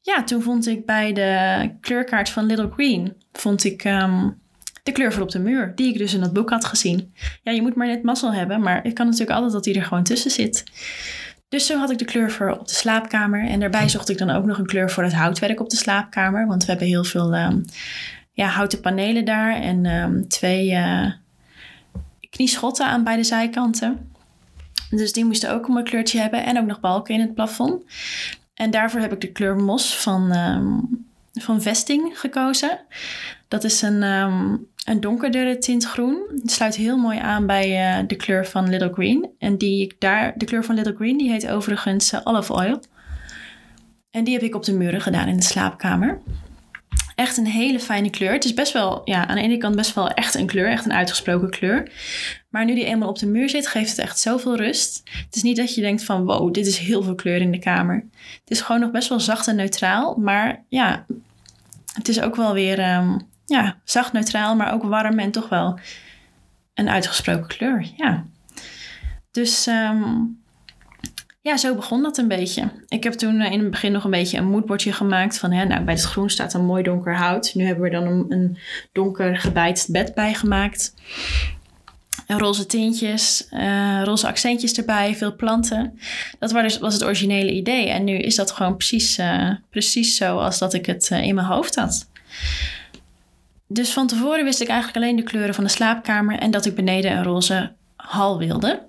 ja, 0.00 0.24
toen 0.24 0.42
vond 0.42 0.66
ik 0.66 0.86
bij 0.86 1.12
de 1.12 1.70
kleurkaart 1.80 2.28
van 2.28 2.44
Little 2.44 2.70
Green... 2.70 3.12
vond 3.32 3.64
ik 3.64 3.84
um, 3.84 4.40
de 4.82 4.92
kleur 4.92 5.12
voor 5.12 5.22
op 5.22 5.30
de 5.30 5.38
muur. 5.38 5.72
Die 5.74 5.92
ik 5.92 5.98
dus 5.98 6.14
in 6.14 6.20
dat 6.20 6.32
boek 6.32 6.50
had 6.50 6.64
gezien. 6.64 7.14
Ja, 7.42 7.52
je 7.52 7.62
moet 7.62 7.74
maar 7.74 7.86
net 7.86 8.02
mazzel 8.02 8.32
hebben. 8.32 8.60
Maar 8.60 8.82
het 8.82 8.92
kan 8.92 9.06
natuurlijk 9.06 9.32
altijd 9.32 9.52
dat 9.52 9.64
die 9.64 9.74
er 9.74 9.84
gewoon 9.84 10.04
tussen 10.04 10.30
zit. 10.30 10.64
Dus 11.48 11.66
zo 11.66 11.78
had 11.78 11.90
ik 11.90 11.98
de 11.98 12.04
kleur 12.04 12.30
voor 12.30 12.50
op 12.50 12.68
de 12.68 12.74
slaapkamer. 12.74 13.48
En 13.48 13.60
daarbij 13.60 13.88
zocht 13.88 14.08
ik 14.08 14.18
dan 14.18 14.30
ook 14.30 14.44
nog 14.44 14.58
een 14.58 14.66
kleur 14.66 14.90
voor 14.90 15.02
het 15.02 15.14
houtwerk 15.14 15.60
op 15.60 15.70
de 15.70 15.76
slaapkamer. 15.76 16.46
Want 16.46 16.64
we 16.64 16.70
hebben 16.70 16.88
heel 16.88 17.04
veel 17.04 17.34
um, 17.34 17.64
ja, 18.32 18.46
houten 18.46 18.80
panelen 18.80 19.24
daar. 19.24 19.54
En 19.54 20.24
twee... 20.28 20.70
Uh, 20.70 21.10
knieschotten 22.30 22.86
aan 22.86 23.04
beide 23.04 23.24
zijkanten. 23.24 24.12
Dus 24.90 25.12
die 25.12 25.24
moesten 25.24 25.52
ook 25.52 25.66
een 25.66 25.72
mooi 25.72 25.84
kleurtje 25.84 26.20
hebben 26.20 26.44
en 26.44 26.58
ook 26.58 26.66
nog 26.66 26.80
balken 26.80 27.14
in 27.14 27.20
het 27.20 27.34
plafond. 27.34 27.84
En 28.54 28.70
daarvoor 28.70 29.00
heb 29.00 29.12
ik 29.12 29.20
de 29.20 29.32
kleur 29.32 29.56
mos 29.56 29.96
van, 29.96 30.32
ehm, 30.32 30.78
van 31.32 31.62
Vesting 31.62 32.18
gekozen. 32.18 32.80
Dat 33.48 33.64
is 33.64 33.82
een, 33.82 34.02
um, 34.02 34.66
een 34.84 35.00
donkerdere 35.00 35.58
tint 35.58 35.84
groen. 35.84 36.22
Het 36.40 36.50
sluit 36.50 36.76
heel 36.76 36.96
mooi 36.96 37.18
aan 37.18 37.46
bij 37.46 37.98
uh, 38.00 38.08
de 38.08 38.16
kleur 38.16 38.46
van 38.46 38.68
Little 38.68 38.92
Green. 38.92 39.30
En 39.38 39.56
die 39.56 39.94
daar, 39.98 40.32
de 40.36 40.44
kleur 40.44 40.64
van 40.64 40.74
Little 40.74 40.94
Green 40.94 41.18
die 41.18 41.30
heet 41.30 41.48
overigens 41.48 42.12
uh, 42.12 42.20
olive 42.24 42.52
oil. 42.52 42.80
En 44.10 44.24
die 44.24 44.34
heb 44.34 44.42
ik 44.42 44.54
op 44.54 44.64
de 44.64 44.72
muren 44.72 45.00
gedaan 45.00 45.28
in 45.28 45.36
de 45.36 45.42
slaapkamer. 45.42 46.20
Echt 47.20 47.36
een 47.36 47.46
hele 47.46 47.80
fijne 47.80 48.10
kleur. 48.10 48.32
Het 48.32 48.44
is 48.44 48.54
best 48.54 48.72
wel, 48.72 49.00
ja, 49.04 49.26
aan 49.26 49.36
de 49.36 49.42
ene 49.42 49.58
kant 49.58 49.76
best 49.76 49.94
wel 49.94 50.08
echt 50.08 50.34
een 50.34 50.46
kleur, 50.46 50.70
echt 50.70 50.84
een 50.84 50.92
uitgesproken 50.92 51.50
kleur. 51.50 51.92
Maar 52.48 52.64
nu 52.64 52.74
die 52.74 52.84
eenmaal 52.84 53.08
op 53.08 53.18
de 53.18 53.26
muur 53.26 53.48
zit, 53.48 53.66
geeft 53.66 53.90
het 53.90 53.98
echt 53.98 54.18
zoveel 54.18 54.56
rust. 54.56 55.02
Het 55.04 55.36
is 55.36 55.42
niet 55.42 55.56
dat 55.56 55.74
je 55.74 55.80
denkt 55.80 56.04
van 56.04 56.24
wow, 56.24 56.54
dit 56.54 56.66
is 56.66 56.78
heel 56.78 57.02
veel 57.02 57.14
kleur 57.14 57.40
in 57.40 57.50
de 57.50 57.58
kamer. 57.58 58.06
Het 58.40 58.50
is 58.50 58.60
gewoon 58.60 58.80
nog 58.80 58.90
best 58.90 59.08
wel 59.08 59.20
zacht 59.20 59.48
en 59.48 59.56
neutraal. 59.56 60.14
Maar 60.14 60.64
ja, 60.68 61.06
het 61.94 62.08
is 62.08 62.20
ook 62.20 62.36
wel 62.36 62.52
weer 62.52 62.94
um, 62.96 63.28
ja, 63.46 63.76
zacht 63.84 64.12
neutraal, 64.12 64.56
maar 64.56 64.72
ook 64.72 64.82
warm 64.82 65.18
en 65.18 65.30
toch 65.30 65.48
wel 65.48 65.78
een 66.74 66.88
uitgesproken 66.88 67.46
kleur. 67.46 67.90
Ja. 67.96 68.24
Dus 69.30 69.66
um, 69.66 70.42
ja, 71.40 71.56
zo 71.56 71.74
begon 71.74 72.02
dat 72.02 72.18
een 72.18 72.28
beetje. 72.28 72.70
Ik 72.88 73.04
heb 73.04 73.12
toen 73.12 73.40
eh, 73.40 73.52
in 73.52 73.60
het 73.60 73.70
begin 73.70 73.92
nog 73.92 74.04
een 74.04 74.10
beetje 74.10 74.38
een 74.38 74.50
moodbordje 74.50 74.92
gemaakt 74.92 75.38
van, 75.38 75.52
hè, 75.52 75.64
nou, 75.64 75.84
bij 75.84 75.94
het 75.94 76.02
groen 76.02 76.30
staat 76.30 76.54
een 76.54 76.64
mooi 76.64 76.82
donker 76.82 77.16
hout. 77.16 77.54
Nu 77.54 77.64
hebben 77.64 77.84
we 77.84 77.90
dan 77.90 78.06
een, 78.06 78.24
een 78.28 78.58
donker 78.92 79.36
gebijtst 79.36 79.90
bed 79.90 80.14
bijgemaakt. 80.14 80.94
En 82.26 82.38
roze 82.38 82.66
tintjes, 82.66 83.48
uh, 83.52 84.02
roze 84.04 84.26
accentjes 84.26 84.72
erbij, 84.72 85.14
veel 85.14 85.36
planten. 85.36 85.98
Dat 86.38 86.52
was, 86.52 86.78
was 86.78 86.94
het 86.94 87.04
originele 87.04 87.52
idee. 87.52 87.88
En 87.88 88.04
nu 88.04 88.18
is 88.18 88.34
dat 88.34 88.50
gewoon 88.50 88.76
precies, 88.76 89.18
uh, 89.18 89.50
precies 89.70 90.16
zo 90.16 90.38
als 90.38 90.58
dat 90.58 90.74
ik 90.74 90.86
het 90.86 91.10
in 91.10 91.34
mijn 91.34 91.46
hoofd 91.46 91.74
had. 91.74 92.08
Dus 93.66 93.90
van 93.90 94.06
tevoren 94.06 94.44
wist 94.44 94.60
ik 94.60 94.68
eigenlijk 94.68 94.96
alleen 94.96 95.16
de 95.16 95.22
kleuren 95.22 95.54
van 95.54 95.64
de 95.64 95.70
slaapkamer 95.70 96.38
en 96.38 96.50
dat 96.50 96.66
ik 96.66 96.74
beneden 96.74 97.12
een 97.12 97.24
roze 97.24 97.72
hal 97.96 98.38
wilde. 98.38 98.82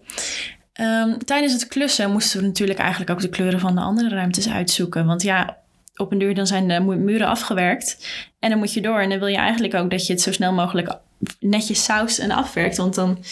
Um, 0.80 1.26
tijdens 1.26 1.54
het 1.54 1.68
klussen 1.68 2.12
moesten 2.12 2.40
we 2.40 2.46
natuurlijk 2.46 2.80
eigenlijk 2.80 3.12
ook 3.12 3.22
de 3.22 3.30
kleuren 3.30 3.60
van 3.60 3.76
de 3.76 3.82
andere 3.82 4.10
ruimtes 4.10 4.50
uitzoeken. 4.50 5.06
Want 5.06 5.22
ja, 5.22 5.58
op 5.96 6.12
een 6.12 6.18
duur 6.18 6.36
dan 6.36 6.48
zijn 6.48 6.68
de 6.68 6.80
muren 6.80 7.28
afgewerkt. 7.28 8.08
En 8.40 8.50
dan 8.50 8.60
moet 8.60 8.74
je 8.74 8.82
door. 8.82 9.00
En 9.00 9.10
dan 9.10 9.20
wil 9.20 9.28
je 9.28 9.38
eigenlijk 9.38 9.74
ook 9.74 9.90
dat 9.90 10.08
je 10.08 10.14
het 10.14 10.22
zo 10.22 10.32
snel 10.32 10.54
mogelijk 10.54 10.98
netjes 11.40 11.84
saust 11.84 12.20
en 12.20 12.32
afwerkt. 12.32 12.78
Want 12.78 12.96
dan, 12.96 13.24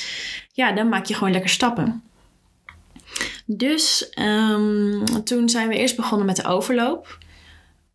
ja, 0.53 0.71
dan 0.71 0.89
maak 0.89 1.05
je 1.05 1.13
gewoon 1.13 1.31
lekker 1.31 1.49
stappen. 1.49 2.03
Dus 3.45 4.13
um, 4.19 5.23
toen 5.23 5.49
zijn 5.49 5.67
we 5.67 5.77
eerst 5.77 5.95
begonnen 5.95 6.25
met 6.25 6.35
de 6.35 6.45
overloop. 6.45 7.17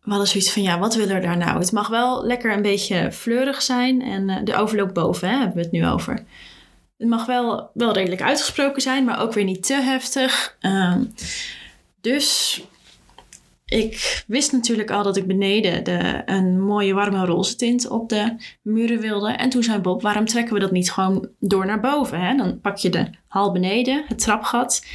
We 0.01 0.09
hadden 0.09 0.27
zoiets 0.27 0.51
van, 0.51 0.61
ja, 0.61 0.79
wat 0.79 0.95
willen 0.95 1.15
we 1.15 1.21
daar 1.21 1.37
nou? 1.37 1.59
Het 1.59 1.71
mag 1.71 1.87
wel 1.87 2.25
lekker 2.25 2.53
een 2.53 2.61
beetje 2.61 3.11
fleurig 3.11 3.61
zijn. 3.61 4.01
En 4.01 4.29
uh, 4.29 4.37
de 4.43 4.55
overloop 4.55 4.93
boven 4.93 5.29
hè, 5.29 5.37
hebben 5.37 5.55
we 5.55 5.61
het 5.61 5.71
nu 5.71 5.87
over. 5.87 6.23
Het 6.97 7.07
mag 7.07 7.25
wel, 7.25 7.69
wel 7.73 7.93
redelijk 7.93 8.21
uitgesproken 8.21 8.81
zijn, 8.81 9.05
maar 9.05 9.21
ook 9.21 9.33
weer 9.33 9.43
niet 9.43 9.65
te 9.65 9.73
heftig. 9.73 10.57
Um, 10.61 11.13
dus 12.01 12.61
ik 13.65 14.23
wist 14.27 14.51
natuurlijk 14.51 14.91
al 14.91 15.03
dat 15.03 15.17
ik 15.17 15.27
beneden 15.27 15.83
de, 15.83 16.21
een 16.25 16.61
mooie 16.61 16.93
warme 16.93 17.25
roze 17.25 17.55
tint 17.55 17.87
op 17.87 18.09
de 18.09 18.35
muren 18.61 18.99
wilde. 18.99 19.31
En 19.31 19.49
toen 19.49 19.63
zei 19.63 19.79
Bob, 19.79 20.01
waarom 20.01 20.25
trekken 20.25 20.53
we 20.53 20.59
dat 20.59 20.71
niet 20.71 20.91
gewoon 20.91 21.29
door 21.39 21.65
naar 21.65 21.79
boven? 21.79 22.21
Hè? 22.21 22.35
Dan 22.35 22.61
pak 22.61 22.77
je 22.77 22.89
de 22.89 23.09
hal 23.27 23.51
beneden, 23.51 24.03
het 24.07 24.19
trapgat 24.19 24.85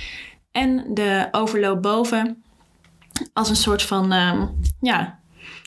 en 0.50 0.84
de 0.94 1.28
overloop 1.30 1.82
boven 1.82 2.42
als 3.32 3.48
een 3.48 3.56
soort 3.56 3.82
van, 3.82 4.12
um, 4.12 4.60
ja, 4.80 5.18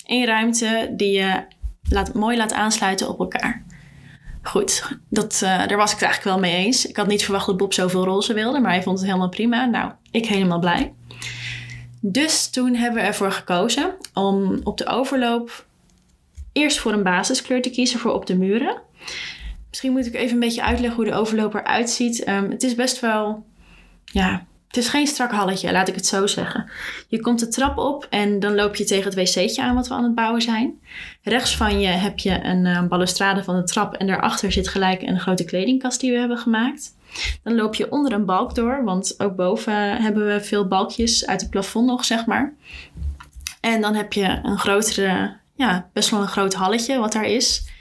één 0.05 0.25
ruimte 0.25 0.93
die 0.95 1.11
je 1.11 1.45
laat, 1.89 2.13
mooi 2.13 2.37
laat 2.37 2.53
aansluiten 2.53 3.09
op 3.09 3.19
elkaar. 3.19 3.65
Goed, 4.45 4.97
dat, 5.09 5.41
uh, 5.43 5.67
daar 5.67 5.77
was 5.77 5.91
ik 5.91 5.99
het 5.99 6.07
eigenlijk 6.07 6.23
wel 6.23 6.39
mee 6.39 6.65
eens. 6.65 6.85
Ik 6.85 6.95
had 6.95 7.07
niet 7.07 7.23
verwacht 7.23 7.45
dat 7.45 7.57
Bob 7.57 7.73
zoveel 7.73 8.03
roze 8.03 8.33
wilde, 8.33 8.59
maar 8.59 8.71
hij 8.71 8.83
vond 8.83 8.97
het 8.97 9.07
helemaal 9.07 9.29
prima. 9.29 9.65
Nou, 9.65 9.91
ik 10.11 10.25
helemaal 10.25 10.59
blij. 10.59 10.93
Dus 11.99 12.49
toen 12.49 12.75
hebben 12.75 13.01
we 13.01 13.07
ervoor 13.07 13.31
gekozen 13.31 13.95
om 14.13 14.59
op 14.63 14.77
de 14.77 14.87
overloop 14.87 15.65
eerst 16.51 16.79
voor 16.79 16.93
een 16.93 17.03
basiskleur 17.03 17.61
te 17.61 17.69
kiezen 17.69 17.99
voor 17.99 18.13
op 18.13 18.25
de 18.25 18.37
muren. 18.37 18.81
Misschien 19.69 19.91
moet 19.91 20.05
ik 20.05 20.13
even 20.13 20.33
een 20.33 20.39
beetje 20.39 20.63
uitleggen 20.63 20.95
hoe 20.95 21.11
de 21.11 21.17
overloop 21.17 21.53
eruit 21.53 21.89
ziet. 21.89 22.27
Um, 22.27 22.51
het 22.51 22.63
is 22.63 22.75
best 22.75 22.99
wel, 22.99 23.45
ja, 24.05 24.45
het 24.73 24.83
is 24.83 24.89
geen 24.89 25.07
strak 25.07 25.31
halletje, 25.31 25.71
laat 25.71 25.87
ik 25.87 25.95
het 25.95 26.05
zo 26.05 26.27
zeggen. 26.27 26.69
Je 27.07 27.19
komt 27.19 27.39
de 27.39 27.47
trap 27.47 27.77
op 27.77 28.07
en 28.09 28.39
dan 28.39 28.55
loop 28.55 28.75
je 28.75 28.83
tegen 28.83 29.03
het 29.03 29.15
wc'tje 29.15 29.61
aan 29.61 29.75
wat 29.75 29.87
we 29.87 29.93
aan 29.93 30.03
het 30.03 30.15
bouwen 30.15 30.41
zijn. 30.41 30.79
Rechts 31.21 31.57
van 31.57 31.79
je 31.79 31.87
heb 31.87 32.19
je 32.19 32.43
een 32.43 32.65
uh, 32.65 32.87
balustrade 32.87 33.43
van 33.43 33.55
de 33.55 33.63
trap 33.63 33.93
en 33.93 34.07
daarachter 34.07 34.51
zit 34.51 34.67
gelijk 34.67 35.01
een 35.01 35.19
grote 35.19 35.43
kledingkast 35.43 35.99
die 35.99 36.11
we 36.11 36.17
hebben 36.17 36.37
gemaakt. 36.37 36.95
Dan 37.43 37.55
loop 37.55 37.75
je 37.75 37.91
onder 37.91 38.11
een 38.13 38.25
balk 38.25 38.55
door, 38.55 38.83
want 38.83 39.15
ook 39.17 39.35
boven 39.35 40.01
hebben 40.01 40.25
we 40.25 40.41
veel 40.41 40.67
balkjes 40.67 41.27
uit 41.27 41.41
het 41.41 41.49
plafond 41.49 41.85
nog, 41.85 42.05
zeg 42.05 42.25
maar. 42.25 42.53
En 43.61 43.81
dan 43.81 43.95
heb 43.95 44.13
je 44.13 44.39
een 44.43 44.57
grotere, 44.57 45.37
ja, 45.55 45.89
best 45.93 46.09
wel 46.09 46.21
een 46.21 46.27
groot 46.27 46.53
halletje 46.53 46.99
wat 46.99 47.13
daar 47.13 47.25
is. 47.25 47.71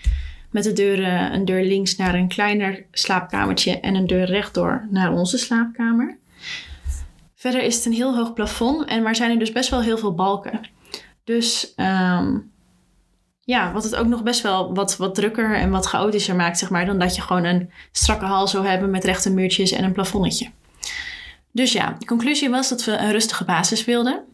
Met 0.51 0.65
de 0.65 0.73
deuren, 0.73 1.35
een 1.35 1.45
deur 1.45 1.65
links 1.65 1.97
naar 1.97 2.15
een 2.15 2.29
kleiner 2.29 2.85
slaapkamertje 2.91 3.81
en 3.81 3.95
een 3.95 4.07
deur 4.07 4.25
rechtdoor 4.25 4.87
naar 4.91 5.13
onze 5.13 5.39
slaapkamer. 5.39 6.21
Verder 7.43 7.63
is 7.63 7.77
het 7.77 7.85
een 7.85 7.93
heel 7.93 8.17
hoog 8.17 8.33
plafond 8.33 8.85
en 8.85 9.03
maar 9.03 9.17
zijn 9.17 9.31
er 9.31 9.39
dus 9.39 9.53
best 9.53 9.71
wel 9.71 9.81
heel 9.81 9.99
veel 9.99 10.15
balken. 10.15 10.61
Dus 11.25 11.73
um, 11.77 12.53
ja, 13.41 13.73
wat 13.73 13.85
het 13.85 13.97
ook 13.97 14.07
nog 14.07 14.23
best 14.23 14.41
wel 14.41 14.75
wat, 14.75 14.97
wat 14.97 15.15
drukker 15.15 15.55
en 15.57 15.71
wat 15.71 15.87
chaotischer 15.87 16.37
maakt, 16.37 16.59
zeg 16.59 16.71
maar, 16.71 16.87
dan 16.87 16.99
dat 16.99 17.15
je 17.15 17.23
gewoon 17.23 17.45
een 17.45 17.71
strakke 17.93 18.25
hal 18.25 18.49
zou 18.49 18.67
hebben 18.67 18.91
met 18.91 19.05
rechte 19.05 19.31
muurtjes 19.31 19.73
en 19.73 19.85
een 19.85 19.93
plafonnetje. 19.93 20.51
Dus 21.53 21.73
ja, 21.73 21.97
de 21.99 22.07
conclusie 22.07 22.51
was 22.51 22.69
dat 22.69 22.85
we 22.85 22.97
een 22.97 23.13
rustige 23.13 23.45
basis 23.45 23.85
wilden. 23.85 24.25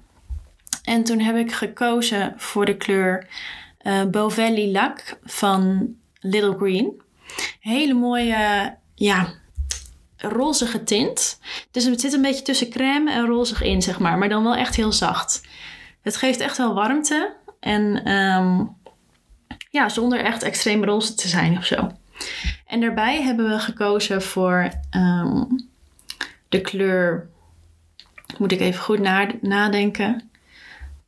En 0.83 1.05
toen 1.05 1.21
heb 1.21 1.37
ik 1.37 1.53
gekozen 1.53 2.35
voor 2.37 2.65
de 2.65 2.77
kleur 2.77 3.27
uh, 3.83 4.05
Beauvais 4.05 4.55
Lilac 4.55 5.19
van 5.25 5.89
Little 6.21 6.57
Green. 6.57 7.03
Hele 7.61 7.95
mooie, 7.95 8.77
ja, 8.95 9.35
rozige 10.19 10.85
tint. 10.85 11.41
Dus 11.71 11.85
het 11.85 12.01
zit 12.01 12.13
een 12.13 12.23
beetje 12.23 12.43
tussen 12.43 12.71
crème 12.71 13.11
en 13.13 13.27
rozig 13.27 13.63
in, 13.63 13.83
zeg 13.83 13.99
maar. 13.99 14.19
Maar 14.19 14.29
dan 14.29 14.43
wel 14.43 14.55
echt 14.57 14.77
heel 14.77 14.93
zacht. 14.93 15.47
Het 16.03 16.17
geeft 16.17 16.41
echt 16.41 16.57
wel 16.57 16.75
warmte. 16.75 17.35
En 17.61 18.13
um, 18.13 18.77
ja, 19.71 19.89
zonder 19.89 20.25
echt 20.25 20.43
extreem 20.43 20.85
roze 20.85 21.15
te 21.15 21.29
zijn 21.29 21.59
of 21.59 21.65
zo. 21.65 21.91
En 22.67 22.81
daarbij 22.81 23.23
hebben 23.23 23.49
we 23.49 23.59
gekozen 23.59 24.23
voor 24.23 24.71
um, 24.97 25.69
de 26.49 26.61
kleur... 26.61 27.29
Moet 28.39 28.53
ik 28.53 28.61
even 28.61 28.81
goed 28.81 28.99
na 28.99 29.27
nadenken. 29.41 30.31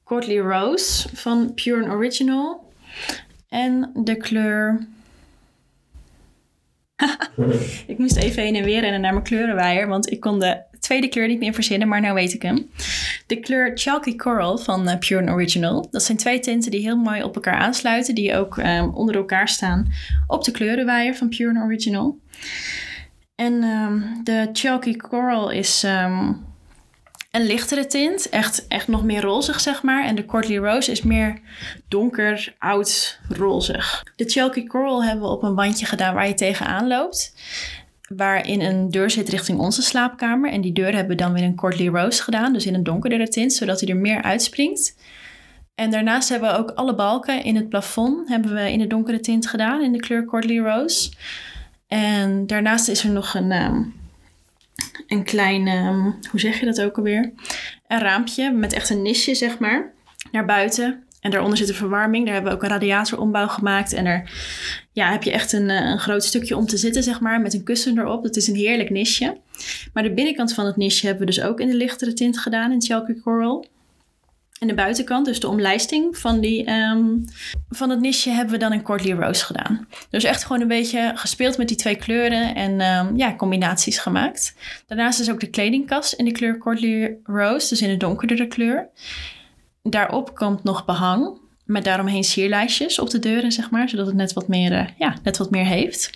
Courtly 0.05 0.39
Rose 0.39 1.09
van 1.13 1.55
Pure 1.55 1.83
and 1.83 1.93
Original. 1.93 2.73
En 3.49 3.91
de 3.95 4.17
kleur 4.17 4.87
ik 7.87 7.99
moest 7.99 8.17
even 8.17 8.43
heen 8.43 8.57
en 8.57 8.65
weer 8.65 8.81
rennen 8.81 9.01
naar 9.01 9.13
mijn 9.13 9.25
kleurenwaaier, 9.25 9.89
want 9.89 10.11
ik 10.11 10.21
kon 10.21 10.39
de 10.39 10.63
tweede 10.81 11.09
kleur 11.09 11.29
niet 11.29 11.39
meer 11.39 11.55
verzinnen, 11.55 11.89
maar 11.89 12.01
nu 12.01 12.13
weet 12.13 12.35
ik 12.35 12.43
hem. 12.43 12.71
De 13.27 13.41
kleur 13.41 13.71
Chalky 13.75 14.17
Coral 14.17 14.59
van 14.59 14.89
uh, 14.89 14.99
Pure 14.99 15.33
Original. 15.33 15.89
Dat 15.91 16.03
zijn 16.03 16.19
twee 16.19 16.41
tinten 16.41 16.71
die 16.71 16.81
heel 16.81 16.97
mooi 16.97 17.23
op 17.23 17.35
elkaar 17.35 17.55
aansluiten, 17.55 18.15
die 18.15 18.37
ook 18.37 18.57
um, 18.57 18.95
onder 18.95 19.15
elkaar 19.15 19.49
staan 19.49 19.93
op 20.27 20.45
de 20.45 20.51
kleurenwaaier 20.51 21.15
van 21.15 21.29
Pure 21.29 21.63
Original. 21.63 22.19
En 23.35 23.63
um, 23.63 24.21
de 24.25 24.49
Chalky 24.53 24.97
Coral 24.97 25.51
is 25.51 25.83
um, 25.83 26.49
een 27.31 27.47
lichtere 27.47 27.87
tint. 27.87 28.29
Echt, 28.29 28.69
echt 28.69 28.89
nog 28.89 29.05
meer 29.05 29.21
rozig, 29.21 29.61
zeg 29.61 29.83
maar. 29.83 30.05
En 30.05 30.15
de 30.15 30.25
Courtly 30.25 30.59
Rose 30.59 30.91
is 30.91 31.03
meer 31.03 31.39
donker, 31.89 32.55
oud, 32.59 33.19
rozig. 33.29 34.05
De 34.17 34.25
Chalky 34.25 34.67
Coral 34.67 35.05
hebben 35.05 35.25
we 35.25 35.31
op 35.31 35.43
een 35.43 35.55
wandje 35.55 35.87
gedaan 35.87 36.15
waar 36.15 36.29
je 36.29 36.35
tegenaan 36.35 36.87
loopt. 36.87 37.35
Waarin 38.09 38.61
een 38.61 38.91
deur 38.91 39.11
zit 39.11 39.29
richting 39.29 39.59
onze 39.59 39.83
slaapkamer. 39.83 40.51
En 40.51 40.61
die 40.61 40.73
deur 40.73 40.95
hebben 40.95 41.17
we 41.17 41.23
dan 41.23 41.33
weer 41.33 41.43
een 41.43 41.57
Courtly 41.57 41.89
Rose 41.89 42.23
gedaan. 42.23 42.53
Dus 42.53 42.67
in 42.67 42.75
een 42.75 42.83
donkerdere 42.83 43.29
tint, 43.29 43.53
zodat 43.53 43.81
hij 43.81 43.89
er 43.89 43.97
meer 43.97 44.23
uitspringt. 44.23 44.97
En 45.75 45.91
daarnaast 45.91 46.29
hebben 46.29 46.51
we 46.51 46.57
ook 46.57 46.71
alle 46.71 46.95
balken 46.95 47.45
in 47.45 47.57
het 47.57 47.69
plafond 47.69 48.29
hebben 48.29 48.55
we 48.55 48.73
in 48.73 48.79
de 48.79 48.87
donkere 48.87 49.21
tint 49.21 49.47
gedaan. 49.47 49.83
In 49.83 49.93
de 49.93 49.99
kleur 49.99 50.25
Courtly 50.25 50.59
Rose. 50.59 51.11
En 51.87 52.47
daarnaast 52.47 52.89
is 52.89 53.05
er 53.05 53.11
nog 53.11 53.35
een... 53.35 53.53
Um, 53.53 54.00
een 55.11 55.25
klein, 55.25 55.69
um, 55.69 56.19
hoe 56.31 56.41
zeg 56.41 56.61
je 56.61 56.67
dat 56.67 56.83
ook 56.83 56.97
alweer? 56.97 57.33
Een 57.87 57.99
raampje 57.99 58.51
met 58.51 58.73
echt 58.73 58.91
een 58.91 59.03
nisje, 59.03 59.35
zeg 59.35 59.59
maar, 59.59 59.93
naar 60.33 60.45
buiten. 60.45 61.05
En 61.21 61.31
daaronder 61.31 61.59
zit 61.59 61.69
een 61.69 61.75
verwarming. 61.75 62.25
Daar 62.25 62.35
hebben 62.35 62.53
we 62.53 62.57
ook 62.59 62.65
een 62.65 62.71
radiatorombouw 62.71 63.49
gemaakt. 63.49 63.93
En 63.93 64.05
daar 64.05 64.33
ja, 64.93 65.11
heb 65.11 65.23
je 65.23 65.31
echt 65.31 65.53
een, 65.53 65.69
een 65.69 65.99
groot 65.99 66.25
stukje 66.25 66.57
om 66.57 66.67
te 66.67 66.77
zitten, 66.77 67.03
zeg 67.03 67.21
maar, 67.21 67.41
met 67.41 67.55
een 67.55 67.65
kussen 67.65 67.99
erop. 67.99 68.23
Dat 68.23 68.37
is 68.37 68.49
een 68.49 68.55
heerlijk 68.55 68.91
nisje. 68.91 69.41
Maar 69.93 70.03
de 70.03 70.15
binnenkant 70.15 70.55
van 70.55 70.67
het 70.67 70.77
nisje 70.77 71.07
hebben 71.07 71.27
we 71.27 71.33
dus 71.33 71.43
ook 71.43 71.61
in 71.61 71.69
de 71.69 71.77
lichtere 71.77 72.13
tint 72.13 72.39
gedaan, 72.39 72.73
in 72.73 72.83
Chalky 72.83 73.21
Coral. 73.21 73.67
En 74.61 74.67
de 74.67 74.75
buitenkant, 74.75 75.27
dus 75.27 75.41
de 75.41 75.49
omlijsting 75.49 76.19
van, 76.19 76.41
die, 76.41 76.71
um, 76.71 77.25
van 77.69 77.91
het 77.91 78.01
nisje, 78.01 78.31
hebben 78.31 78.55
we 78.55 78.61
dan 78.61 78.73
in 78.73 78.83
Courtly 78.83 79.13
Rose 79.13 79.45
gedaan. 79.45 79.89
Dus 80.11 80.25
echt 80.25 80.45
gewoon 80.45 80.63
een 80.63 80.69
beetje 80.69 81.13
gespeeld 81.15 81.59
met 81.59 81.69
die 81.69 81.77
twee 81.77 81.97
kleuren 81.97 82.55
en 82.55 82.81
um, 82.81 83.17
ja, 83.17 83.35
combinaties 83.37 83.99
gemaakt. 83.99 84.55
Daarnaast 84.87 85.21
is 85.21 85.31
ook 85.31 85.41
de 85.41 85.51
kledingkast 85.51 86.13
in 86.13 86.25
de 86.25 86.33
kleur 86.33 86.59
Courtly 86.59 87.17
Rose, 87.23 87.69
dus 87.69 87.83
in 87.83 87.91
een 87.91 87.99
donkerdere 87.99 88.47
kleur. 88.47 88.89
Daarop 89.83 90.35
komt 90.35 90.65
nog 90.65 90.85
behang, 90.85 91.39
met 91.65 91.85
daaromheen 91.85 92.25
sierlijstjes 92.25 92.99
op 92.99 93.11
de 93.11 93.19
deuren, 93.19 93.53
zeg 93.53 93.71
maar, 93.71 93.89
zodat 93.89 94.07
het 94.07 94.17
net 94.17 94.33
wat 94.33 94.49
meer, 94.49 94.73
uh, 94.73 94.87
ja, 94.99 95.15
net 95.23 95.37
wat 95.37 95.51
meer 95.51 95.67
heeft. 95.67 96.11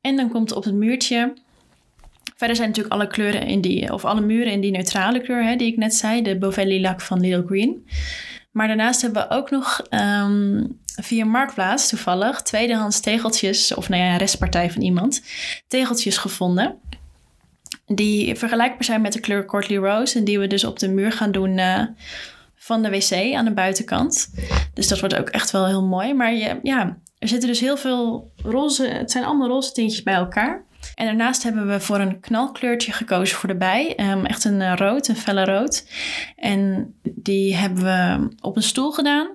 En 0.00 0.16
dan 0.16 0.30
komt 0.30 0.52
op 0.52 0.64
het 0.64 0.74
muurtje 0.74 1.32
Verder 2.34 2.56
zijn 2.56 2.68
natuurlijk 2.68 2.94
alle 2.94 3.06
kleuren 3.06 3.46
in 3.46 3.60
die, 3.60 3.92
of 3.92 4.04
alle 4.04 4.20
muren 4.20 4.52
in 4.52 4.60
die 4.60 4.70
neutrale 4.70 5.20
kleur, 5.20 5.44
hè, 5.44 5.56
die 5.56 5.72
ik 5.72 5.76
net 5.76 5.94
zei, 5.94 6.22
de 6.22 6.38
Beauvais 6.38 6.66
Lilac 6.68 7.00
van 7.00 7.20
Little 7.20 7.44
Green. 7.46 7.86
Maar 8.50 8.66
daarnaast 8.66 9.02
hebben 9.02 9.22
we 9.22 9.34
ook 9.34 9.50
nog 9.50 9.82
um, 9.90 10.78
via 11.02 11.24
Marktplaats 11.24 11.88
toevallig 11.88 12.42
tweedehands 12.42 13.00
tegeltjes, 13.00 13.74
of 13.74 13.88
nou 13.88 14.02
ja, 14.02 14.16
restpartij 14.16 14.70
van 14.70 14.82
iemand, 14.82 15.22
tegeltjes 15.68 16.16
gevonden. 16.16 16.78
Die 17.86 18.34
vergelijkbaar 18.34 18.84
zijn 18.84 19.00
met 19.00 19.12
de 19.12 19.20
kleur 19.20 19.44
Courtly 19.44 19.76
Rose 19.76 20.18
en 20.18 20.24
die 20.24 20.38
we 20.38 20.46
dus 20.46 20.64
op 20.64 20.78
de 20.78 20.88
muur 20.88 21.12
gaan 21.12 21.32
doen 21.32 21.58
uh, 21.58 21.82
van 22.54 22.82
de 22.82 22.90
wc 22.90 23.34
aan 23.34 23.44
de 23.44 23.52
buitenkant. 23.52 24.34
Dus 24.74 24.88
dat 24.88 25.00
wordt 25.00 25.16
ook 25.16 25.28
echt 25.28 25.50
wel 25.50 25.66
heel 25.66 25.84
mooi. 25.84 26.14
Maar 26.14 26.34
je, 26.34 26.58
ja, 26.62 26.98
er 27.18 27.28
zitten 27.28 27.48
dus 27.48 27.60
heel 27.60 27.76
veel 27.76 28.32
roze, 28.36 28.86
het 28.86 29.10
zijn 29.10 29.24
allemaal 29.24 29.48
roze 29.48 29.72
tintjes 29.72 30.02
bij 30.02 30.14
elkaar. 30.14 30.64
En 30.94 31.06
daarnaast 31.06 31.42
hebben 31.42 31.68
we 31.68 31.80
voor 31.80 32.00
een 32.00 32.20
knalkleurtje 32.20 32.92
gekozen 32.92 33.36
voor 33.36 33.48
de 33.48 33.56
bij. 33.56 33.96
Um, 33.96 34.26
echt 34.26 34.44
een 34.44 34.60
uh, 34.60 34.72
rood, 34.76 35.08
een 35.08 35.16
felle 35.16 35.44
rood. 35.44 35.86
En 36.36 36.94
die 37.02 37.56
hebben 37.56 37.84
we 37.84 38.28
op 38.40 38.56
een 38.56 38.62
stoel 38.62 38.92
gedaan. 38.92 39.28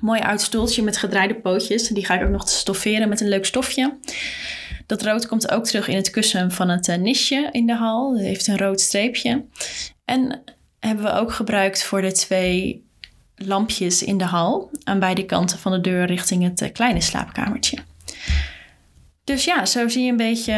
Mooi 0.00 0.20
oud 0.20 0.40
stoeltje 0.40 0.82
met 0.82 0.96
gedraaide 0.96 1.34
pootjes. 1.34 1.88
Die 1.88 2.04
ga 2.04 2.14
ik 2.14 2.22
ook 2.22 2.32
nog 2.32 2.48
stofferen 2.48 3.08
met 3.08 3.20
een 3.20 3.28
leuk 3.28 3.44
stofje. 3.44 3.98
Dat 4.86 5.02
rood 5.02 5.26
komt 5.26 5.50
ook 5.50 5.64
terug 5.64 5.88
in 5.88 5.96
het 5.96 6.10
kussen 6.10 6.50
van 6.50 6.68
het 6.68 6.88
uh, 6.88 6.96
nisje 6.96 7.48
in 7.52 7.66
de 7.66 7.74
hal. 7.74 8.12
Het 8.12 8.22
heeft 8.24 8.46
een 8.46 8.58
rood 8.58 8.80
streepje. 8.80 9.44
En 10.04 10.42
hebben 10.80 11.04
we 11.04 11.12
ook 11.12 11.32
gebruikt 11.32 11.84
voor 11.84 12.02
de 12.02 12.12
twee 12.12 12.84
lampjes 13.36 14.02
in 14.02 14.18
de 14.18 14.24
hal. 14.24 14.70
Aan 14.84 14.98
beide 14.98 15.24
kanten 15.24 15.58
van 15.58 15.72
de 15.72 15.80
deur 15.80 16.06
richting 16.06 16.42
het 16.42 16.62
uh, 16.62 16.72
kleine 16.72 17.00
slaapkamertje. 17.00 17.78
Dus 19.24 19.44
ja, 19.44 19.66
zo 19.66 19.88
zie 19.88 20.04
je 20.04 20.10
een 20.10 20.16
beetje, 20.16 20.52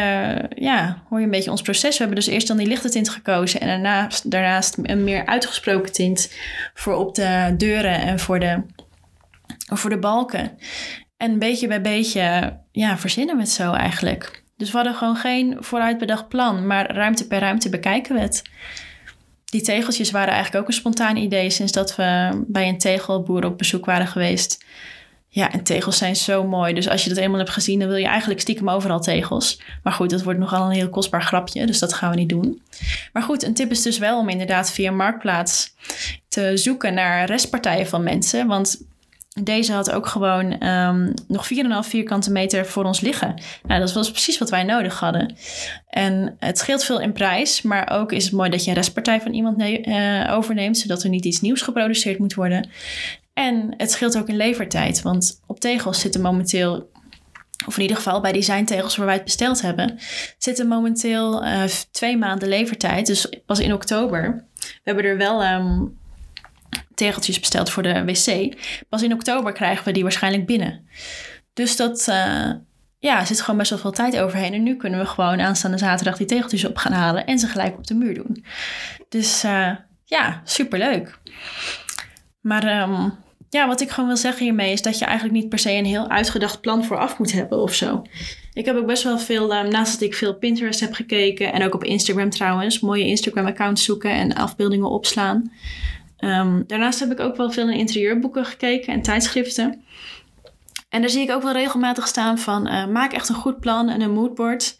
ja, 0.54 1.02
hoor 1.08 1.18
je 1.18 1.24
een 1.24 1.30
beetje 1.30 1.50
ons 1.50 1.62
proces. 1.62 1.92
We 1.92 2.04
hebben 2.04 2.24
dus 2.24 2.26
eerst 2.26 2.48
dan 2.48 2.56
die 2.56 2.66
lichte 2.66 2.88
tint 2.88 3.08
gekozen 3.08 3.60
en 3.60 3.66
daarnaast, 3.66 4.30
daarnaast 4.30 4.78
een 4.82 5.04
meer 5.04 5.26
uitgesproken 5.26 5.92
tint 5.92 6.32
voor 6.74 6.94
op 6.94 7.14
de 7.14 7.54
deuren 7.56 8.00
en 8.00 8.18
voor 8.18 8.40
de, 8.40 8.62
voor 9.66 9.90
de 9.90 9.98
balken. 9.98 10.58
En 11.16 11.38
beetje 11.38 11.66
bij 11.66 11.80
beetje, 11.80 12.56
ja, 12.72 12.98
verzinnen 12.98 13.36
we 13.36 13.42
het 13.42 13.50
zo 13.50 13.72
eigenlijk. 13.72 14.44
Dus 14.56 14.70
we 14.70 14.76
hadden 14.76 14.94
gewoon 14.94 15.16
geen 15.16 15.56
vooruitbedacht 15.58 16.28
plan, 16.28 16.66
maar 16.66 16.94
ruimte 16.94 17.26
per 17.26 17.40
ruimte 17.40 17.68
bekijken 17.68 18.14
we 18.14 18.20
het. 18.20 18.42
Die 19.44 19.62
tegeltjes 19.62 20.10
waren 20.10 20.32
eigenlijk 20.32 20.62
ook 20.62 20.68
een 20.68 20.74
spontaan 20.74 21.16
idee 21.16 21.50
sinds 21.50 21.72
dat 21.72 21.96
we 21.96 22.44
bij 22.46 22.68
een 22.68 22.78
tegelboer 22.78 23.44
op 23.44 23.58
bezoek 23.58 23.84
waren 23.84 24.06
geweest. 24.06 24.64
Ja, 25.36 25.52
en 25.52 25.62
tegels 25.62 25.98
zijn 25.98 26.16
zo 26.16 26.44
mooi. 26.44 26.74
Dus 26.74 26.88
als 26.88 27.02
je 27.02 27.08
dat 27.08 27.18
eenmaal 27.18 27.38
hebt 27.38 27.50
gezien, 27.50 27.78
dan 27.78 27.88
wil 27.88 27.96
je 27.96 28.06
eigenlijk 28.06 28.40
stiekem 28.40 28.70
overal 28.70 29.00
tegels. 29.00 29.60
Maar 29.82 29.92
goed, 29.92 30.10
dat 30.10 30.22
wordt 30.22 30.38
nogal 30.38 30.64
een 30.64 30.76
heel 30.76 30.88
kostbaar 30.88 31.22
grapje, 31.22 31.66
dus 31.66 31.78
dat 31.78 31.92
gaan 31.92 32.10
we 32.10 32.16
niet 32.16 32.28
doen. 32.28 32.62
Maar 33.12 33.22
goed, 33.22 33.44
een 33.44 33.54
tip 33.54 33.70
is 33.70 33.82
dus 33.82 33.98
wel 33.98 34.18
om 34.18 34.28
inderdaad 34.28 34.70
via 34.70 34.90
Marktplaats 34.90 35.74
te 36.28 36.56
zoeken 36.56 36.94
naar 36.94 37.26
restpartijen 37.26 37.86
van 37.86 38.02
mensen. 38.02 38.46
Want 38.46 38.84
deze 39.42 39.72
had 39.72 39.90
ook 39.90 40.06
gewoon 40.06 40.66
um, 40.66 41.14
nog 41.28 41.48
4,5 41.54 41.88
vierkante 41.88 42.32
meter 42.32 42.66
voor 42.66 42.84
ons 42.84 43.00
liggen. 43.00 43.40
Nou, 43.66 43.80
dat 43.80 43.92
was 43.92 44.10
precies 44.10 44.38
wat 44.38 44.50
wij 44.50 44.62
nodig 44.62 44.98
hadden. 44.98 45.36
En 45.88 46.36
het 46.38 46.58
scheelt 46.58 46.84
veel 46.84 47.00
in 47.00 47.12
prijs, 47.12 47.62
maar 47.62 47.90
ook 47.90 48.12
is 48.12 48.24
het 48.24 48.32
mooi 48.32 48.50
dat 48.50 48.64
je 48.64 48.70
een 48.70 48.76
restpartij 48.76 49.20
van 49.20 49.34
iemand 49.34 49.60
uh, 49.60 50.32
overneemt, 50.32 50.78
zodat 50.78 51.02
er 51.02 51.08
niet 51.08 51.24
iets 51.24 51.40
nieuws 51.40 51.62
geproduceerd 51.62 52.18
moet 52.18 52.34
worden. 52.34 52.68
En 53.36 53.74
het 53.76 53.90
scheelt 53.90 54.18
ook 54.18 54.28
in 54.28 54.36
levertijd, 54.36 55.02
want 55.02 55.40
op 55.46 55.60
tegels 55.60 56.00
zitten 56.00 56.20
momenteel, 56.20 56.90
of 57.66 57.76
in 57.76 57.82
ieder 57.82 57.96
geval 57.96 58.20
bij 58.20 58.32
designtegels 58.32 58.96
waar 58.96 59.06
wij 59.06 59.14
het 59.14 59.24
besteld 59.24 59.62
hebben, 59.62 59.98
zitten 60.38 60.68
momenteel 60.68 61.44
uh, 61.44 61.64
twee 61.90 62.16
maanden 62.16 62.48
levertijd. 62.48 63.06
Dus 63.06 63.28
pas 63.46 63.60
in 63.60 63.72
oktober. 63.72 64.44
We 64.58 64.80
hebben 64.82 65.04
er 65.04 65.16
wel 65.16 65.44
um, 65.44 65.98
tegeltjes 66.94 67.40
besteld 67.40 67.70
voor 67.70 67.82
de 67.82 68.04
wc. 68.04 68.56
Pas 68.88 69.02
in 69.02 69.12
oktober 69.12 69.52
krijgen 69.52 69.84
we 69.84 69.92
die 69.92 70.02
waarschijnlijk 70.02 70.46
binnen. 70.46 70.88
Dus 71.52 71.76
dat 71.76 72.06
uh, 72.08 72.50
ja, 72.98 73.24
zit 73.24 73.40
gewoon 73.40 73.58
best 73.58 73.70
wel 73.70 73.78
veel 73.78 73.90
tijd 73.90 74.18
overheen. 74.18 74.54
En 74.54 74.62
nu 74.62 74.76
kunnen 74.76 75.00
we 75.00 75.06
gewoon 75.06 75.40
aanstaande 75.40 75.78
zaterdag 75.78 76.16
die 76.16 76.26
tegeltjes 76.26 76.64
op 76.64 76.76
gaan 76.76 76.92
halen 76.92 77.26
en 77.26 77.38
ze 77.38 77.46
gelijk 77.46 77.76
op 77.76 77.86
de 77.86 77.94
muur 77.94 78.14
doen. 78.14 78.44
Dus 79.08 79.44
uh, 79.44 79.70
ja, 80.04 80.40
superleuk. 80.44 81.18
Maar 82.40 82.82
um, 82.82 83.24
ja, 83.56 83.66
wat 83.66 83.80
ik 83.80 83.90
gewoon 83.90 84.08
wil 84.08 84.18
zeggen 84.18 84.44
hiermee 84.44 84.72
is 84.72 84.82
dat 84.82 84.98
je 84.98 85.04
eigenlijk 85.04 85.38
niet 85.38 85.48
per 85.48 85.58
se 85.58 85.72
een 85.72 85.84
heel 85.84 86.08
uitgedacht 86.08 86.60
plan 86.60 86.84
vooraf 86.84 87.18
moet 87.18 87.32
hebben 87.32 87.58
of 87.58 87.74
zo. 87.74 88.02
Ik 88.52 88.64
heb 88.64 88.76
ook 88.76 88.86
best 88.86 89.02
wel 89.02 89.18
veel, 89.18 89.56
um, 89.56 89.68
naast 89.68 89.92
dat 89.92 90.00
ik 90.00 90.14
veel 90.14 90.34
Pinterest 90.34 90.80
heb 90.80 90.92
gekeken 90.92 91.52
en 91.52 91.62
ook 91.62 91.74
op 91.74 91.84
Instagram 91.84 92.30
trouwens, 92.30 92.80
mooie 92.80 93.04
Instagram-accounts 93.04 93.84
zoeken 93.84 94.10
en 94.10 94.34
afbeeldingen 94.34 94.90
opslaan. 94.90 95.52
Um, 96.18 96.64
daarnaast 96.66 97.00
heb 97.00 97.10
ik 97.10 97.20
ook 97.20 97.36
wel 97.36 97.50
veel 97.50 97.68
in 97.68 97.78
interieurboeken 97.78 98.44
gekeken 98.44 98.92
en 98.92 99.02
tijdschriften. 99.02 99.82
En 100.88 101.00
daar 101.00 101.10
zie 101.10 101.22
ik 101.22 101.30
ook 101.30 101.42
wel 101.42 101.52
regelmatig 101.52 102.06
staan 102.06 102.38
van 102.38 102.66
uh, 102.66 102.86
maak 102.86 103.12
echt 103.12 103.28
een 103.28 103.34
goed 103.34 103.60
plan 103.60 103.88
en 103.88 104.00
een 104.00 104.12
moodboard. 104.12 104.78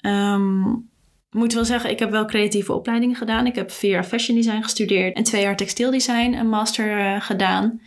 Um, 0.00 0.90
moet 1.36 1.52
wel 1.52 1.64
zeggen, 1.64 1.90
ik 1.90 1.98
heb 1.98 2.10
wel 2.10 2.24
creatieve 2.24 2.72
opleidingen 2.72 3.16
gedaan. 3.16 3.46
Ik 3.46 3.54
heb 3.54 3.70
vier 3.70 3.90
jaar 3.90 4.04
fashion 4.04 4.36
design 4.36 4.62
gestudeerd 4.62 5.16
en 5.16 5.22
twee 5.22 5.42
jaar 5.42 5.56
textieldesign 5.56 6.32
een 6.32 6.48
master 6.48 6.98
uh, 6.98 7.20
gedaan. 7.20 7.80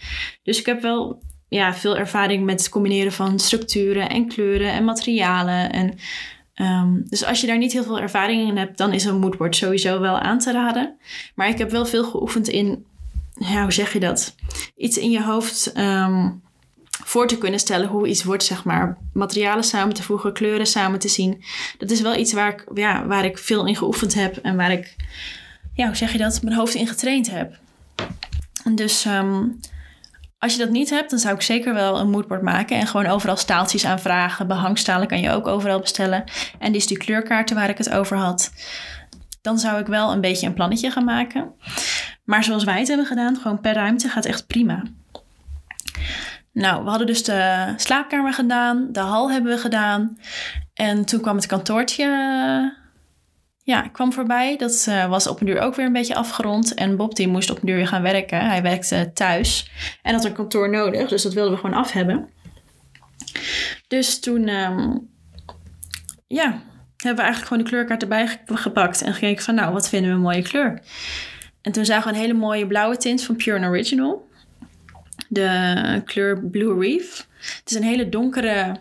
Dus 0.44 0.60
ik 0.60 0.66
heb 0.66 0.82
wel 0.82 1.22
ja, 1.48 1.74
veel 1.74 1.98
ervaring 1.98 2.46
met 2.46 2.60
het 2.60 2.70
combineren 2.70 3.12
van 3.12 3.40
structuren 3.40 4.10
en 4.10 4.28
kleuren 4.28 4.72
en 4.72 4.84
materialen. 4.84 5.72
En, 5.72 5.98
um, 6.56 7.04
dus 7.10 7.26
als 7.26 7.42
je 7.42 7.48
daar 7.48 7.58
niet 7.58 7.74
heel 7.74 7.84
veel 7.84 8.00
ervaring 8.00 8.50
in 8.50 8.58
hebt, 8.58 8.78
dan 8.78 8.94
is 8.94 9.06
een 9.06 9.20
moodboard 9.20 9.56
sowieso 9.56 10.00
wel 10.00 10.20
aan 10.20 10.40
te 10.40 10.52
raden. 10.52 10.98
Maar 11.36 11.50
ik 11.50 11.58
heb 11.58 11.72
wel 11.72 11.86
veel 11.86 12.04
geoefend 12.04 12.48
in, 12.48 12.86
ja, 13.34 13.62
hoe 13.62 13.72
zeg 13.72 13.94
je 13.94 14.00
dat? 14.00 14.36
Iets 14.76 14.98
in 14.98 15.12
je 15.12 15.24
hoofd 15.24 15.78
um, 15.78 16.42
voor 17.10 17.28
te 17.28 17.38
kunnen 17.38 17.60
stellen 17.60 17.88
hoe 17.88 18.08
iets 18.08 18.24
wordt, 18.24 18.44
zeg 18.44 18.64
maar. 18.64 18.98
Materialen 19.14 19.64
samen 19.64 19.96
te 19.96 20.04
voegen, 20.04 20.34
kleuren 20.34 20.68
samen 20.68 21.00
te 21.00 21.08
zien. 21.08 21.44
Dat 21.78 21.92
is 21.92 22.02
wel 22.02 22.16
iets 22.16 22.34
waar 22.34 22.50
ik, 22.50 22.66
ja, 22.74 23.06
waar 23.06 23.26
ik 23.26 23.38
veel 23.38 23.66
in 23.66 23.76
geoefend 23.76 24.14
heb 24.14 24.38
en 24.38 24.56
waar 24.56 24.72
ik, 24.72 24.96
ja, 25.74 25.86
hoe 25.86 25.96
zeg 25.96 26.12
je 26.12 26.18
dat, 26.18 26.42
mijn 26.42 26.56
hoofd 26.56 26.74
in 26.74 26.88
getraind 26.88 27.32
heb. 27.32 27.58
Dus 28.76 29.06
um, 29.06 29.60
als 30.38 30.54
je 30.54 30.60
dat 30.60 30.70
niet 30.70 30.90
hebt, 30.90 31.10
dan 31.10 31.20
zou 31.20 31.36
ik 31.36 31.42
zeker 31.42 31.74
wel 31.74 32.00
een 32.00 32.10
moodboard 32.10 32.42
maken 32.42 32.78
en 32.78 32.88
gewoon 32.88 33.06
overal 33.06 33.38
staaltjes 33.38 33.86
aanvragen. 33.86 34.48
Behangstalen 34.48 35.08
kan 35.08 35.22
je 35.22 35.32
ook 35.32 35.48
overal 35.48 35.80
bestellen. 35.80 36.24
En 36.60 36.76
is 36.76 36.88
die 36.88 36.98
kleurkaarten 36.98 37.56
waar 37.56 37.70
ik 37.70 37.78
het 37.78 37.90
over 37.92 38.18
had. 38.18 38.52
Dan 39.42 39.60
zou 39.60 39.80
ik 39.80 39.88
wel 39.88 40.12
een 40.12 40.22
beetje 40.22 40.48
een 40.48 40.54
plannetje 40.54 40.92
gaan 40.92 41.06
maken. 41.06 41.54
Maar 42.24 42.44
zoals 42.44 42.64
wij 42.64 42.80
het 42.80 42.88
hebben 42.88 43.06
gedaan, 43.06 43.36
gewoon 43.36 43.62
per 43.62 43.74
ruimte 43.74 44.10
gaat 44.10 44.26
echt 44.26 44.48
prima. 44.48 44.84
Nou, 46.54 46.84
we 46.84 46.90
hadden 46.90 47.08
dus 47.08 47.24
de 47.24 47.74
slaapkamer 47.76 48.34
gedaan, 48.34 48.88
de 48.92 49.00
hal 49.00 49.32
hebben 49.32 49.52
we 49.52 49.58
gedaan. 49.58 50.18
En 50.74 51.06
toen 51.06 51.22
kwam 51.22 51.36
het 51.36 51.46
kantoortje 51.46 52.06
ja, 53.70 53.82
kwam 53.82 54.14
voorbij. 54.14 54.58
Dat 54.58 54.86
uh, 54.90 55.10
was 55.10 55.28
op 55.28 55.40
een 55.40 55.46
duur 55.46 55.60
ook 55.60 55.76
weer 55.76 55.86
een 55.86 55.94
beetje 55.94 56.16
afgerond. 56.16 56.74
En 56.74 56.98
Bob 56.98 57.16
die 57.16 57.28
moest 57.28 57.50
op 57.50 57.60
een 57.60 57.66
duur 57.66 57.76
weer 57.76 57.88
gaan 57.88 58.02
werken. 58.02 58.46
Hij 58.46 58.62
werkte 58.62 59.12
thuis 59.14 59.72
en 60.02 60.14
had 60.14 60.26
een 60.26 60.34
kantoor 60.34 60.70
nodig. 60.70 61.10
Dus 61.10 61.24
dat 61.24 61.34
wilden 61.34 61.54
we 61.54 61.60
gewoon 61.60 61.78
af 61.78 61.92
hebben. 61.92 62.30
Dus 63.88 64.20
toen 64.20 64.48
um, 64.48 65.10
ja, 66.28 66.62
hebben 66.98 67.16
we 67.16 67.22
eigenlijk 67.22 67.48
gewoon 67.48 67.64
de 67.64 67.70
kleurkaart 67.70 68.02
erbij 68.02 68.40
gepakt. 68.46 69.02
En 69.02 69.14
gekeken 69.14 69.44
van 69.44 69.56
nou, 69.56 69.74
wat 69.74 69.90
vinden 69.90 70.10
we 70.10 70.16
een 70.16 70.22
mooie 70.22 70.42
kleur. 70.42 70.82
En 71.62 71.72
toen 71.72 71.86
zagen 71.86 72.10
we 72.10 72.16
een 72.16 72.22
hele 72.22 72.34
mooie 72.34 72.68
blauwe 72.68 72.98
tint 72.98 73.24
van 73.24 73.36
Pure 73.36 73.68
Original 73.68 74.29
de 75.30 76.02
kleur 76.06 76.46
Blue 76.46 76.80
Reef. 76.80 77.28
Het 77.40 77.72
is 77.72 77.76
een 77.76 77.84
hele 77.84 78.10
donkere, 78.10 78.76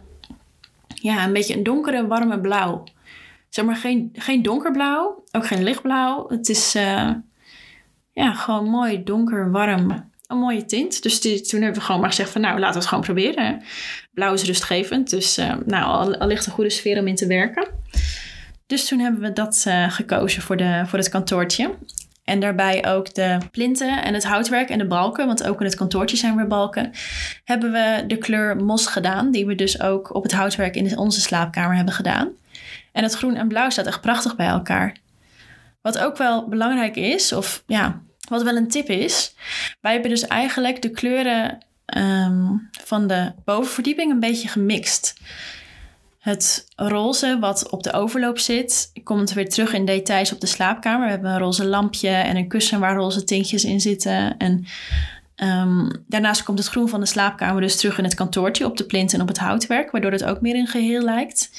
ja, 0.95 1.25
een 1.25 1.33
beetje 1.33 1.57
een 1.57 1.63
donkere, 1.63 2.07
warme 2.07 2.41
blauw. 2.41 2.85
Zeg 3.49 3.65
maar 3.65 3.77
geen, 3.77 4.11
geen 4.13 4.43
donkerblauw, 4.43 5.25
ook 5.33 5.47
geen 5.47 5.63
lichtblauw. 5.63 6.29
Het 6.29 6.49
is 6.49 6.77
uh, 6.77 7.11
ja, 8.13 8.35
gewoon 8.35 8.65
mooi 8.65 9.03
donker, 9.05 9.51
warm. 9.51 10.11
een 10.27 10.39
mooie 10.39 10.65
tint. 10.65 11.03
Dus 11.03 11.21
toen 11.21 11.63
hebben 11.63 11.81
we 11.81 11.87
gewoon 11.87 12.01
maar 12.01 12.11
gezegd 12.11 12.31
van 12.31 12.41
nou, 12.41 12.59
laten 12.59 12.73
we 12.73 12.79
het 12.79 12.89
gewoon 12.89 13.05
proberen. 13.05 13.63
Blauw 14.13 14.33
is 14.33 14.45
rustgevend, 14.45 15.11
dus 15.11 15.39
uh, 15.39 15.55
nou, 15.67 15.85
al, 16.19 16.27
ligt 16.27 16.47
een 16.47 16.53
goede 16.53 16.71
sfeer 16.71 16.99
om 16.99 17.07
in 17.07 17.15
te 17.15 17.27
werken. 17.27 17.69
Dus 18.67 18.89
toen 18.89 18.99
hebben 18.99 19.21
we 19.21 19.33
dat 19.33 19.65
uh, 19.69 19.91
gekozen 19.91 20.43
voor, 20.43 20.57
de, 20.57 20.83
voor 20.87 20.99
het 20.99 21.09
kantoortje. 21.09 21.75
En 22.29 22.41
daarbij 22.41 22.87
ook 22.87 23.15
de 23.15 23.39
plinten 23.51 24.03
en 24.03 24.15
het 24.15 24.25
houtwerk 24.25 24.69
en 24.69 24.79
de 24.79 24.87
balken, 24.87 25.27
want 25.27 25.45
ook 25.45 25.61
in 25.61 25.67
het 25.67 25.75
kantoortje 25.75 26.17
zijn 26.17 26.37
weer 26.37 26.47
balken, 26.47 26.93
hebben 27.45 27.73
we 27.73 28.05
de 28.07 28.17
kleur 28.17 28.57
mos 28.57 28.87
gedaan, 28.87 29.31
die 29.31 29.47
we 29.47 29.55
dus 29.55 29.81
ook 29.81 30.15
op 30.15 30.23
het 30.23 30.33
houtwerk 30.33 30.77
in 30.77 30.99
onze 30.99 31.21
slaapkamer 31.21 31.77
hebben 31.77 31.95
gedaan. 31.95 32.29
En 32.93 33.03
het 33.03 33.15
groen 33.15 33.37
en 33.37 33.49
blauw 33.49 33.71
staat 33.71 33.87
echt 33.87 34.01
prachtig 34.01 34.37
bij 34.37 34.47
elkaar. 34.47 34.97
Wat 35.81 35.99
ook 35.99 36.17
wel 36.17 36.49
belangrijk 36.49 36.97
is, 36.97 37.33
of 37.33 37.63
ja, 37.67 38.01
wat 38.29 38.43
wel 38.43 38.57
een 38.57 38.69
tip 38.69 38.89
is, 38.89 39.35
wij 39.81 39.93
hebben 39.93 40.11
dus 40.11 40.27
eigenlijk 40.27 40.83
de 40.83 40.91
kleuren 40.91 41.59
um, 41.97 42.69
van 42.85 43.07
de 43.07 43.33
bovenverdieping 43.45 44.13
een 44.13 44.21
beetje 44.21 44.49
gemixt. 44.49 45.21
Het 46.19 46.67
roze 46.77 47.39
wat 47.41 47.71
op 47.71 47.83
de 47.83 47.93
overloop 47.93 48.39
zit, 48.39 48.91
komt 49.05 49.33
weer 49.33 49.49
terug 49.49 49.73
in 49.73 49.85
details 49.85 50.33
op 50.33 50.41
de 50.41 50.47
slaapkamer. 50.47 51.05
We 51.05 51.11
hebben 51.11 51.31
een 51.31 51.39
roze 51.39 51.67
lampje 51.67 52.09
en 52.09 52.37
een 52.37 52.49
kussen 52.49 52.81
waar 52.81 52.97
roze 52.97 53.25
tintjes 53.25 53.65
in 53.65 53.81
zitten. 53.81 54.37
En 54.37 54.65
um, 55.37 55.91
daarnaast 56.07 56.43
komt 56.43 56.59
het 56.59 56.69
groen 56.69 56.89
van 56.89 57.01
de 57.01 57.07
slaapkamer 57.07 57.61
dus 57.61 57.77
terug 57.77 57.99
in 57.99 58.05
het 58.05 58.15
kantoortje 58.15 58.67
op 58.67 58.77
de 58.77 58.85
plint 58.85 59.13
en 59.13 59.21
op 59.21 59.29
het 59.29 59.39
houtwerk, 59.39 59.91
waardoor 59.91 60.13
het 60.13 60.25
ook 60.25 60.41
meer 60.41 60.55
een 60.55 60.67
geheel 60.67 61.03
lijkt. 61.03 61.51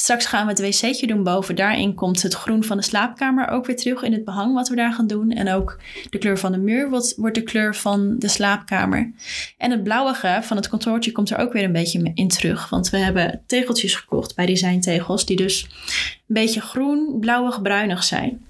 Straks 0.00 0.26
gaan 0.26 0.46
we 0.46 0.52
het 0.52 0.60
wc'tje 0.60 1.06
doen 1.06 1.22
boven. 1.22 1.56
Daarin 1.56 1.94
komt 1.94 2.22
het 2.22 2.34
groen 2.34 2.64
van 2.64 2.76
de 2.76 2.82
slaapkamer 2.82 3.48
ook 3.48 3.66
weer 3.66 3.76
terug 3.76 4.02
in 4.02 4.12
het 4.12 4.24
behang 4.24 4.54
wat 4.54 4.68
we 4.68 4.76
daar 4.76 4.92
gaan 4.92 5.06
doen. 5.06 5.30
En 5.30 5.52
ook 5.52 5.78
de 6.10 6.18
kleur 6.18 6.38
van 6.38 6.52
de 6.52 6.58
muur 6.58 6.90
wordt, 6.90 7.14
wordt 7.16 7.34
de 7.34 7.42
kleur 7.42 7.76
van 7.76 8.18
de 8.18 8.28
slaapkamer. 8.28 9.12
En 9.58 9.70
het 9.70 9.82
blauwige 9.82 10.38
van 10.42 10.56
het 10.56 10.68
kantoortje 10.68 11.12
komt 11.12 11.30
er 11.30 11.38
ook 11.38 11.52
weer 11.52 11.64
een 11.64 11.72
beetje 11.72 12.10
in 12.14 12.28
terug. 12.28 12.68
Want 12.68 12.90
we 12.90 12.96
hebben 12.96 13.42
tegeltjes 13.46 13.94
gekocht 13.94 14.36
bij 14.36 14.46
Design 14.46 14.78
Tegels. 14.78 15.26
Die 15.26 15.36
dus 15.36 15.62
een 15.62 16.34
beetje 16.34 16.60
groen, 16.60 17.16
blauwig, 17.20 17.62
bruinig 17.62 18.04
zijn. 18.04 18.44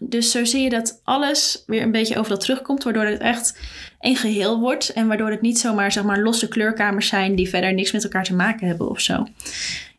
Dus 0.00 0.30
zo 0.30 0.44
zie 0.44 0.62
je 0.62 0.70
dat 0.70 1.00
alles 1.04 1.62
weer 1.66 1.82
een 1.82 1.92
beetje 1.92 2.18
overal 2.18 2.38
terugkomt, 2.38 2.84
waardoor 2.84 3.04
het 3.06 3.20
echt 3.20 3.58
een 4.00 4.16
geheel 4.16 4.60
wordt. 4.60 4.92
En 4.92 5.06
waardoor 5.06 5.30
het 5.30 5.40
niet 5.40 5.58
zomaar 5.58 5.92
zeg 5.92 6.04
maar, 6.04 6.22
losse 6.22 6.48
kleurkamers 6.48 7.06
zijn 7.06 7.34
die 7.34 7.48
verder 7.48 7.74
niks 7.74 7.92
met 7.92 8.04
elkaar 8.04 8.24
te 8.24 8.34
maken 8.34 8.66
hebben 8.66 8.90
of 8.90 9.00
zo. 9.00 9.26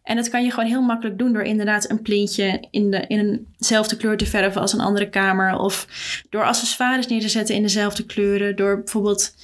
En 0.05 0.15
dat 0.15 0.29
kan 0.29 0.43
je 0.43 0.51
gewoon 0.51 0.69
heel 0.69 0.81
makkelijk 0.81 1.17
doen 1.17 1.33
door 1.33 1.41
inderdaad 1.41 1.89
een 1.89 2.01
plintje 2.01 2.67
in, 2.71 2.91
de, 2.91 3.05
in 3.07 3.47
eenzelfde 3.57 3.97
kleur 3.97 4.17
te 4.17 4.25
verven 4.25 4.61
als 4.61 4.73
een 4.73 4.79
andere 4.79 5.09
kamer. 5.09 5.57
Of 5.57 5.87
door 6.29 6.43
accessoires 6.43 7.07
neer 7.07 7.21
te 7.21 7.29
zetten 7.29 7.55
in 7.55 7.61
dezelfde 7.61 8.05
kleuren. 8.05 8.55
Door 8.55 8.77
bijvoorbeeld 8.77 9.35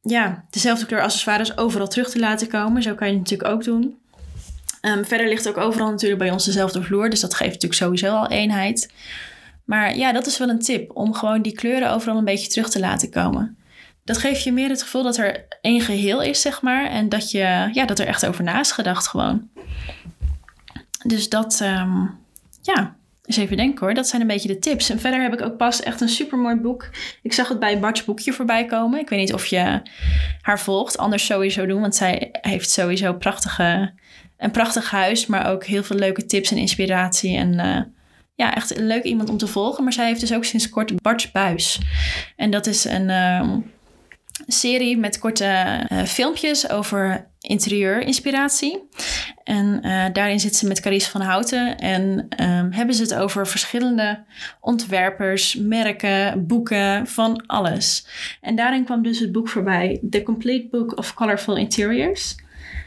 ja, 0.00 0.44
dezelfde 0.50 0.86
kleur 0.86 1.02
accessoires 1.02 1.56
overal 1.56 1.88
terug 1.88 2.10
te 2.10 2.18
laten 2.18 2.48
komen. 2.48 2.82
Zo 2.82 2.94
kan 2.94 3.06
je 3.06 3.12
het 3.12 3.22
natuurlijk 3.22 3.50
ook 3.50 3.64
doen. 3.64 3.98
Um, 4.82 5.04
verder 5.04 5.28
ligt 5.28 5.48
ook 5.48 5.58
overal 5.58 5.90
natuurlijk 5.90 6.20
bij 6.20 6.30
ons 6.30 6.44
dezelfde 6.44 6.82
vloer. 6.82 7.10
Dus 7.10 7.20
dat 7.20 7.34
geeft 7.34 7.52
natuurlijk 7.52 7.80
sowieso 7.80 8.14
al 8.14 8.28
eenheid. 8.28 8.92
Maar 9.64 9.96
ja, 9.96 10.12
dat 10.12 10.26
is 10.26 10.38
wel 10.38 10.48
een 10.48 10.62
tip. 10.62 10.96
Om 10.96 11.14
gewoon 11.14 11.42
die 11.42 11.54
kleuren 11.54 11.90
overal 11.90 12.16
een 12.16 12.24
beetje 12.24 12.48
terug 12.48 12.70
te 12.70 12.80
laten 12.80 13.10
komen 13.10 13.56
dat 14.04 14.18
geeft 14.18 14.42
je 14.42 14.52
meer 14.52 14.68
het 14.68 14.82
gevoel 14.82 15.02
dat 15.02 15.16
er 15.16 15.44
één 15.60 15.80
geheel 15.80 16.22
is, 16.22 16.40
zeg 16.40 16.62
maar. 16.62 16.86
En 16.86 17.08
dat, 17.08 17.30
je, 17.30 17.68
ja, 17.72 17.84
dat 17.86 17.98
er 17.98 18.06
echt 18.06 18.26
over 18.26 18.44
na 18.44 18.60
is 18.60 18.72
gedacht 18.72 19.06
gewoon. 19.06 19.50
Dus 21.06 21.28
dat, 21.28 21.60
um, 21.62 22.18
ja, 22.62 22.96
eens 23.24 23.36
even 23.36 23.56
denken 23.56 23.86
hoor. 23.86 23.94
Dat 23.94 24.08
zijn 24.08 24.20
een 24.20 24.26
beetje 24.26 24.48
de 24.48 24.58
tips. 24.58 24.90
En 24.90 25.00
verder 25.00 25.22
heb 25.22 25.32
ik 25.32 25.42
ook 25.42 25.56
pas 25.56 25.82
echt 25.82 26.00
een 26.00 26.08
super 26.08 26.38
mooi 26.38 26.56
boek. 26.56 26.90
Ik 27.22 27.32
zag 27.32 27.48
het 27.48 27.58
bij 27.58 27.80
Bart's 27.80 28.04
boekje 28.04 28.32
voorbij 28.32 28.66
komen. 28.66 29.00
Ik 29.00 29.08
weet 29.08 29.18
niet 29.18 29.32
of 29.32 29.46
je 29.46 29.82
haar 30.40 30.60
volgt. 30.60 30.98
Anders 30.98 31.26
sowieso 31.26 31.66
doen, 31.66 31.80
want 31.80 31.94
zij 31.94 32.28
heeft 32.32 32.70
sowieso 32.70 33.14
prachtige, 33.14 33.92
een 34.36 34.50
prachtig 34.50 34.90
huis. 34.90 35.26
Maar 35.26 35.50
ook 35.50 35.64
heel 35.64 35.82
veel 35.82 35.96
leuke 35.96 36.26
tips 36.26 36.50
en 36.50 36.56
inspiratie. 36.56 37.36
En 37.36 37.52
uh, 37.52 37.80
ja, 38.34 38.54
echt 38.54 38.76
een 38.76 38.86
leuk 38.86 39.04
iemand 39.04 39.30
om 39.30 39.36
te 39.36 39.46
volgen. 39.46 39.84
Maar 39.84 39.92
zij 39.92 40.06
heeft 40.06 40.20
dus 40.20 40.34
ook 40.34 40.44
sinds 40.44 40.68
kort 40.68 41.02
Bart's 41.02 41.30
Buis. 41.30 41.80
En 42.36 42.50
dat 42.50 42.66
is 42.66 42.84
een... 42.84 43.10
Serie 44.46 44.98
met 44.98 45.18
korte 45.18 45.86
uh, 45.92 46.02
filmpjes 46.02 46.70
over 46.70 47.30
interieurinspiratie. 47.40 48.88
En 49.44 49.80
uh, 49.82 50.04
daarin 50.12 50.40
zit 50.40 50.56
ze 50.56 50.66
met 50.66 50.80
Carice 50.80 51.10
van 51.10 51.20
Houten 51.20 51.78
en 51.78 52.26
um, 52.42 52.72
hebben 52.72 52.94
ze 52.94 53.02
het 53.02 53.14
over 53.14 53.46
verschillende 53.46 54.24
ontwerpers, 54.60 55.56
merken, 55.56 56.46
boeken, 56.46 57.06
van 57.06 57.46
alles. 57.46 58.06
En 58.40 58.56
daarin 58.56 58.84
kwam 58.84 59.02
dus 59.02 59.18
het 59.18 59.32
boek 59.32 59.48
voorbij, 59.48 60.00
The 60.10 60.22
Complete 60.22 60.68
Book 60.70 60.98
of 60.98 61.14
Colorful 61.14 61.56
Interiors. 61.56 62.34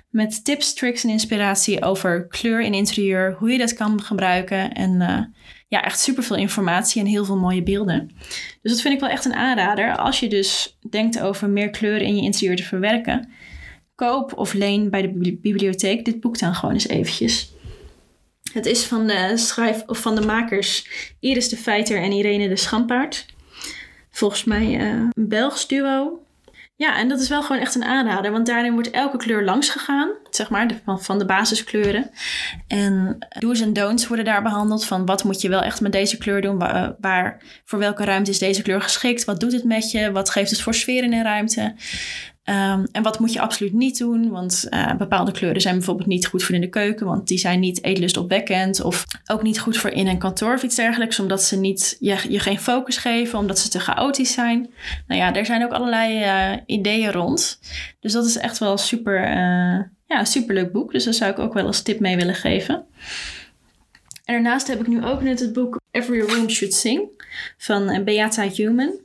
Met 0.09 0.45
tips, 0.45 0.73
tricks 0.73 1.03
en 1.03 1.09
inspiratie 1.09 1.83
over 1.83 2.27
kleur 2.27 2.61
in 2.61 2.73
interieur, 2.73 3.35
hoe 3.39 3.51
je 3.51 3.57
dat 3.57 3.73
kan 3.73 4.01
gebruiken 4.01 4.73
en 4.73 5.01
uh, 5.01 5.19
ja, 5.75 5.83
echt 5.83 5.99
super 5.99 6.23
veel 6.23 6.35
informatie 6.35 7.01
en 7.01 7.07
heel 7.07 7.25
veel 7.25 7.37
mooie 7.37 7.63
beelden. 7.63 8.11
Dus 8.61 8.71
dat 8.71 8.81
vind 8.81 8.93
ik 8.93 8.99
wel 8.99 9.09
echt 9.09 9.25
een 9.25 9.33
aanrader. 9.33 9.97
Als 9.97 10.19
je 10.19 10.29
dus 10.29 10.77
denkt 10.89 11.19
over 11.19 11.49
meer 11.49 11.69
kleuren 11.69 12.07
in 12.07 12.15
je 12.15 12.21
interieur 12.21 12.55
te 12.55 12.63
verwerken, 12.63 13.29
koop 13.95 14.37
of 14.37 14.53
leen 14.53 14.89
bij 14.89 15.01
de 15.01 15.37
bibliotheek 15.41 16.05
dit 16.05 16.19
boek 16.19 16.39
dan 16.39 16.55
gewoon 16.55 16.73
eens 16.73 16.87
eventjes. 16.87 17.53
Het 18.53 18.65
is 18.65 18.83
van 18.83 19.07
de, 19.07 19.31
schrijf, 19.37 19.83
of 19.85 19.99
van 19.99 20.15
de 20.15 20.25
makers 20.25 20.87
Iris 21.19 21.49
de 21.49 21.57
Feiter 21.57 21.97
en 21.97 22.11
Irene 22.11 22.47
de 22.47 22.55
Schampaard. 22.55 23.25
Volgens 24.11 24.43
mij 24.43 24.65
uh, 24.65 25.09
een 25.11 25.27
Belgisch 25.27 25.67
duo. 25.67 26.24
Ja, 26.77 26.97
en 26.97 27.07
dat 27.07 27.19
is 27.19 27.29
wel 27.29 27.41
gewoon 27.41 27.61
echt 27.61 27.75
een 27.75 27.83
aanrader, 27.83 28.31
want 28.31 28.45
daarin 28.45 28.73
wordt 28.73 28.91
elke 28.91 29.17
kleur 29.17 29.43
langs 29.43 29.69
gegaan, 29.69 30.09
zeg 30.29 30.49
maar, 30.49 30.81
van, 30.85 31.01
van 31.01 31.19
de 31.19 31.25
basiskleuren. 31.25 32.09
En 32.67 33.17
do's 33.39 33.61
en 33.61 33.73
don'ts 33.73 34.07
worden 34.07 34.25
daar 34.25 34.43
behandeld 34.43 34.85
van 34.85 35.05
wat 35.05 35.23
moet 35.23 35.41
je 35.41 35.49
wel 35.49 35.61
echt 35.61 35.81
met 35.81 35.91
deze 35.91 36.17
kleur 36.17 36.41
doen, 36.41 36.59
waar, 36.59 36.95
waar 36.99 37.41
voor 37.65 37.79
welke 37.79 38.03
ruimte 38.03 38.31
is 38.31 38.39
deze 38.39 38.61
kleur 38.61 38.81
geschikt, 38.81 39.25
wat 39.25 39.39
doet 39.39 39.51
het 39.51 39.63
met 39.63 39.91
je, 39.91 40.11
wat 40.11 40.29
geeft 40.29 40.49
het 40.49 40.61
voor 40.61 40.73
sfeer 40.73 41.03
in 41.03 41.13
een 41.13 41.23
ruimte. 41.23 41.75
Um, 42.49 42.87
en 42.91 43.03
wat 43.03 43.19
moet 43.19 43.33
je 43.33 43.41
absoluut 43.41 43.73
niet 43.73 43.97
doen? 43.97 44.29
Want 44.29 44.67
uh, 44.69 44.95
bepaalde 44.95 45.31
kleuren 45.31 45.61
zijn 45.61 45.75
bijvoorbeeld 45.75 46.07
niet 46.07 46.27
goed 46.27 46.43
voor 46.43 46.55
in 46.55 46.61
de 46.61 46.69
keuken, 46.69 47.05
want 47.05 47.27
die 47.27 47.37
zijn 47.37 47.59
niet 47.59 47.83
eetlustopwekkend. 47.83 48.81
Of 48.81 49.05
ook 49.25 49.43
niet 49.43 49.59
goed 49.59 49.77
voor 49.77 49.89
in 49.89 50.07
een 50.07 50.17
kantoor 50.17 50.53
of 50.53 50.63
iets 50.63 50.75
dergelijks, 50.75 51.19
omdat 51.19 51.43
ze 51.43 51.57
niet, 51.57 51.97
je, 51.99 52.17
je 52.29 52.39
geen 52.39 52.59
focus 52.59 52.97
geven, 52.97 53.39
omdat 53.39 53.59
ze 53.59 53.69
te 53.69 53.79
chaotisch 53.79 54.33
zijn. 54.33 54.69
Nou 55.07 55.21
ja, 55.21 55.33
er 55.33 55.45
zijn 55.45 55.63
ook 55.63 55.71
allerlei 55.71 56.23
uh, 56.23 56.61
ideeën 56.65 57.11
rond. 57.11 57.59
Dus 57.99 58.11
dat 58.11 58.25
is 58.25 58.37
echt 58.37 58.57
wel 58.57 58.77
super, 58.77 59.19
uh, 59.23 59.81
ja, 60.05 60.19
een 60.19 60.25
superleuk 60.25 60.71
boek. 60.71 60.91
Dus 60.91 61.03
daar 61.03 61.13
zou 61.13 61.31
ik 61.31 61.39
ook 61.39 61.53
wel 61.53 61.65
als 61.65 61.81
tip 61.81 61.99
mee 61.99 62.15
willen 62.15 62.35
geven. 62.35 62.85
En 64.25 64.33
daarnaast 64.33 64.67
heb 64.67 64.79
ik 64.79 64.87
nu 64.87 65.05
ook 65.05 65.21
net 65.21 65.39
het 65.39 65.53
boek 65.53 65.79
Every 65.91 66.19
Room 66.19 66.49
Should 66.49 66.73
Sing 66.73 67.09
van 67.57 68.03
Beata 68.03 68.47
Human. 68.49 69.03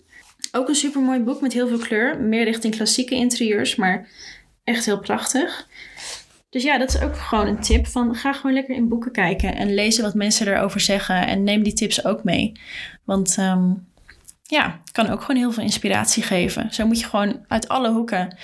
Ook 0.53 0.69
een 0.69 0.75
super 0.75 1.01
mooi 1.01 1.21
boek 1.21 1.41
met 1.41 1.53
heel 1.53 1.69
veel 1.69 1.79
kleur. 1.79 2.21
Meer 2.21 2.45
richting 2.45 2.77
klassieke 2.77 3.15
interieurs, 3.15 3.77
maar 3.77 4.09
echt 4.65 4.85
heel 4.85 5.01
prachtig. 5.01 5.69
Dus 6.51 6.63
ja, 6.63 6.79
dat 6.79 6.95
is 6.95 7.01
ook 7.01 7.17
gewoon 7.17 7.47
een 7.47 7.61
tip 7.61 7.87
van 7.87 8.15
ga 8.15 8.33
gewoon 8.33 8.53
lekker 8.53 8.75
in 8.75 8.89
boeken 8.89 9.13
kijken 9.13 9.57
en 9.57 9.75
lezen 9.75 10.05
wat 10.05 10.15
mensen 10.15 10.49
erover 10.49 10.81
zeggen 10.81 11.27
en 11.27 11.45
neem 11.45 11.63
die 11.63 11.73
tips 11.73 12.05
ook 12.05 12.25
mee. 12.25 12.53
Want 13.05 13.37
um, 13.39 13.89
ja, 14.43 14.81
kan 14.93 15.09
ook 15.09 15.21
gewoon 15.21 15.41
heel 15.41 15.53
veel 15.53 15.63
inspiratie 15.63 16.23
geven. 16.23 16.75
Zo 16.75 16.87
moet 16.87 17.01
je 17.01 17.07
gewoon 17.07 17.45
uit 17.49 17.69
alle 17.69 17.91
hoeken 17.91 18.37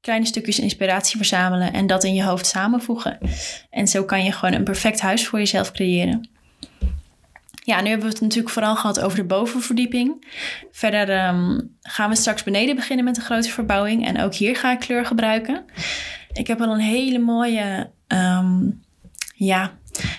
kleine 0.00 0.26
stukjes 0.26 0.58
inspiratie 0.58 1.16
verzamelen 1.16 1.72
en 1.72 1.86
dat 1.86 2.04
in 2.04 2.14
je 2.14 2.24
hoofd 2.24 2.46
samenvoegen. 2.46 3.18
En 3.70 3.88
zo 3.88 4.04
kan 4.04 4.24
je 4.24 4.32
gewoon 4.32 4.54
een 4.54 4.64
perfect 4.64 5.00
huis 5.00 5.26
voor 5.26 5.38
jezelf 5.38 5.72
creëren. 5.72 6.28
Ja, 7.66 7.80
nu 7.80 7.88
hebben 7.88 8.06
we 8.06 8.12
het 8.12 8.22
natuurlijk 8.22 8.54
vooral 8.54 8.76
gehad 8.76 9.00
over 9.00 9.18
de 9.18 9.24
bovenverdieping. 9.24 10.26
Verder 10.70 11.26
um, 11.26 11.76
gaan 11.80 12.10
we 12.10 12.16
straks 12.16 12.42
beneden 12.42 12.76
beginnen 12.76 13.04
met 13.04 13.16
een 13.16 13.22
grote 13.22 13.50
verbouwing. 13.50 14.06
En 14.06 14.20
ook 14.20 14.34
hier 14.34 14.56
ga 14.56 14.72
ik 14.72 14.78
kleur 14.78 15.06
gebruiken. 15.06 15.64
Ik 16.32 16.46
heb 16.46 16.60
al 16.60 16.72
een 16.72 16.80
hele 16.80 17.18
mooie, 17.18 17.90
um, 18.08 18.82
ja, 19.34 19.78